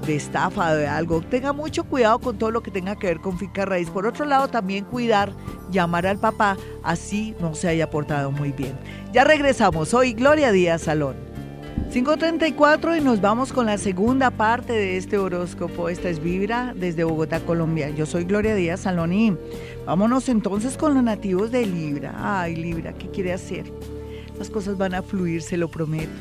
[0.06, 1.20] de estafa, de algo.
[1.20, 3.90] Tenga mucho cuidado con todo lo que tenga que ver con finca raíz.
[3.90, 5.32] Por otro lado, también cuidar,
[5.70, 8.74] llamar al papá, así no se haya portado muy bien.
[9.12, 9.92] Ya regresamos.
[9.94, 11.16] Hoy Gloria Díaz Salón.
[11.90, 15.88] 5.34 y nos vamos con la segunda parte de este horóscopo.
[15.88, 17.90] Esta es Vibra desde Bogotá, Colombia.
[17.90, 19.36] Yo soy Gloria Díaz Salón y
[19.86, 22.14] vámonos entonces con los nativos de Libra.
[22.18, 23.72] Ay, Libra, ¿qué quiere hacer?
[24.38, 26.12] Las cosas van a fluir, se lo prometo.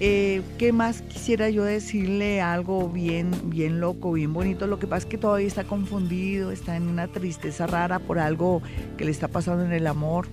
[0.00, 2.40] Eh, ¿Qué más quisiera yo decirle?
[2.40, 4.66] Algo bien, bien loco, bien bonito.
[4.66, 8.60] Lo que pasa es que todavía está confundido, está en una tristeza rara por algo
[8.96, 10.26] que le está pasando en el amor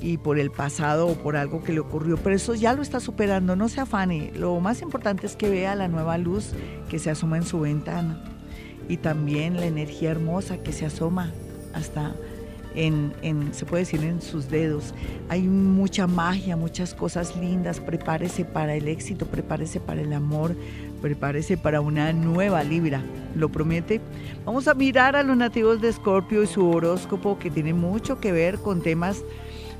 [0.00, 3.00] y por el pasado o por algo que le ocurrió, pero eso ya lo está
[3.00, 4.32] superando, no se afane.
[4.36, 6.52] Lo más importante es que vea la nueva luz
[6.88, 8.22] que se asoma en su ventana
[8.88, 11.32] y también la energía hermosa que se asoma
[11.74, 12.14] hasta
[12.74, 13.12] en,
[13.52, 14.94] se puede decir, en sus dedos.
[15.28, 17.80] Hay mucha magia, muchas cosas lindas.
[17.80, 20.56] Prepárese para el éxito, prepárese para el amor,
[21.00, 23.02] prepárese para una nueva Libra.
[23.34, 24.00] ¿Lo promete?
[24.44, 28.32] Vamos a mirar a los nativos de Escorpio y su horóscopo que tiene mucho que
[28.32, 29.22] ver con temas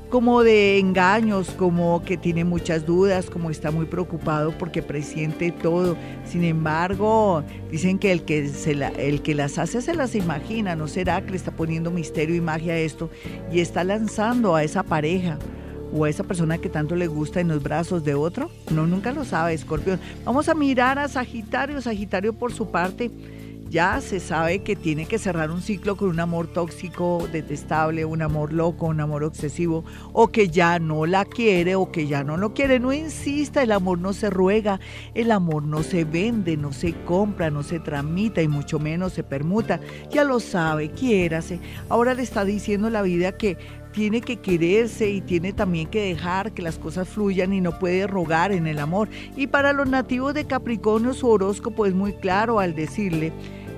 [0.09, 5.95] como de engaños, como que tiene muchas dudas, como está muy preocupado porque presiente todo.
[6.25, 10.87] Sin embargo, dicen que el que, se el que las hace se las imagina, ¿no
[10.87, 13.09] será que le está poniendo misterio y magia a esto
[13.51, 15.37] y está lanzando a esa pareja?
[15.91, 18.51] o a esa persona que tanto le gusta en los brazos de otro?
[18.71, 19.99] No, nunca lo sabe, Escorpión.
[20.23, 21.81] Vamos a mirar a Sagitario.
[21.81, 23.09] Sagitario, por su parte,
[23.69, 28.21] ya se sabe que tiene que cerrar un ciclo con un amor tóxico, detestable, un
[28.21, 32.35] amor loco, un amor obsesivo, o que ya no la quiere o que ya no
[32.37, 32.79] lo quiere.
[32.79, 34.79] No insista, el amor no se ruega,
[35.13, 39.23] el amor no se vende, no se compra, no se tramita y mucho menos se
[39.23, 39.79] permuta.
[40.11, 41.59] Ya lo sabe, quiérase.
[41.89, 43.57] Ahora le está diciendo la vida que
[43.91, 48.07] tiene que quererse y tiene también que dejar que las cosas fluyan y no puede
[48.07, 49.09] rogar en el amor.
[49.35, 53.31] Y para los nativos de Capricornio su horóscopo es muy claro al decirle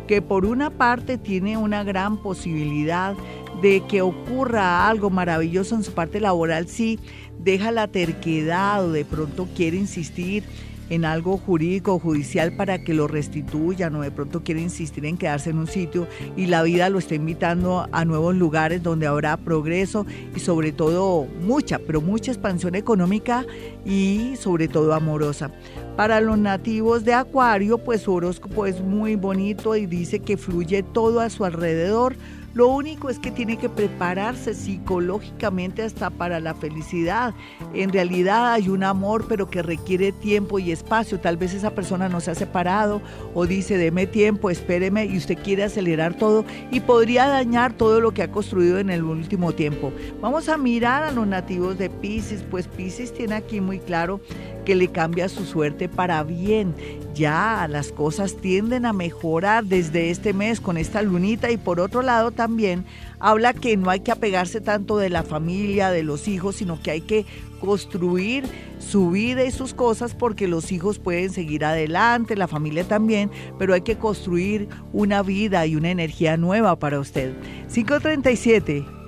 [0.08, 3.16] que por una parte tiene una gran posibilidad
[3.62, 7.00] de que ocurra algo maravilloso en su parte laboral si
[7.40, 10.44] deja la terquedad o de pronto quiere insistir
[10.92, 15.18] en algo jurídico o judicial para que lo restituyan o de pronto quiere insistir en
[15.18, 19.38] quedarse en un sitio y la vida lo está invitando a nuevos lugares donde habrá
[19.38, 23.46] progreso y sobre todo mucha, pero mucha expansión económica
[23.86, 25.50] y sobre todo amorosa.
[25.96, 30.84] Para los nativos de Acuario, pues su horóscopo es muy bonito y dice que fluye
[30.84, 32.16] todo a su alrededor
[32.54, 37.34] lo único es que tiene que prepararse psicológicamente hasta para la felicidad.
[37.74, 41.20] En realidad hay un amor, pero que requiere tiempo y espacio.
[41.20, 43.02] Tal vez esa persona no se ha separado
[43.34, 48.14] o dice, deme tiempo, espéreme, y usted quiere acelerar todo y podría dañar todo lo
[48.14, 49.94] que ha construido en el último tiempo.
[50.20, 54.20] Vamos a mirar a los nativos de Pisces, pues Pisces tiene aquí muy claro
[54.66, 56.76] que le cambia su suerte para bien.
[57.14, 62.02] Ya las cosas tienden a mejorar desde este mes con esta lunita y por otro
[62.02, 62.86] lado también
[63.20, 66.90] habla que no hay que apegarse tanto de la familia, de los hijos, sino que
[66.90, 67.24] hay que
[67.60, 68.46] construir
[68.80, 73.30] su vida y sus cosas porque los hijos pueden seguir adelante, la familia también,
[73.60, 77.32] pero hay que construir una vida y una energía nueva para usted.
[77.72, 79.01] 537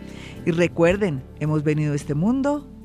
[0.46, 2.68] Y recuerden, hemos venido a este mundo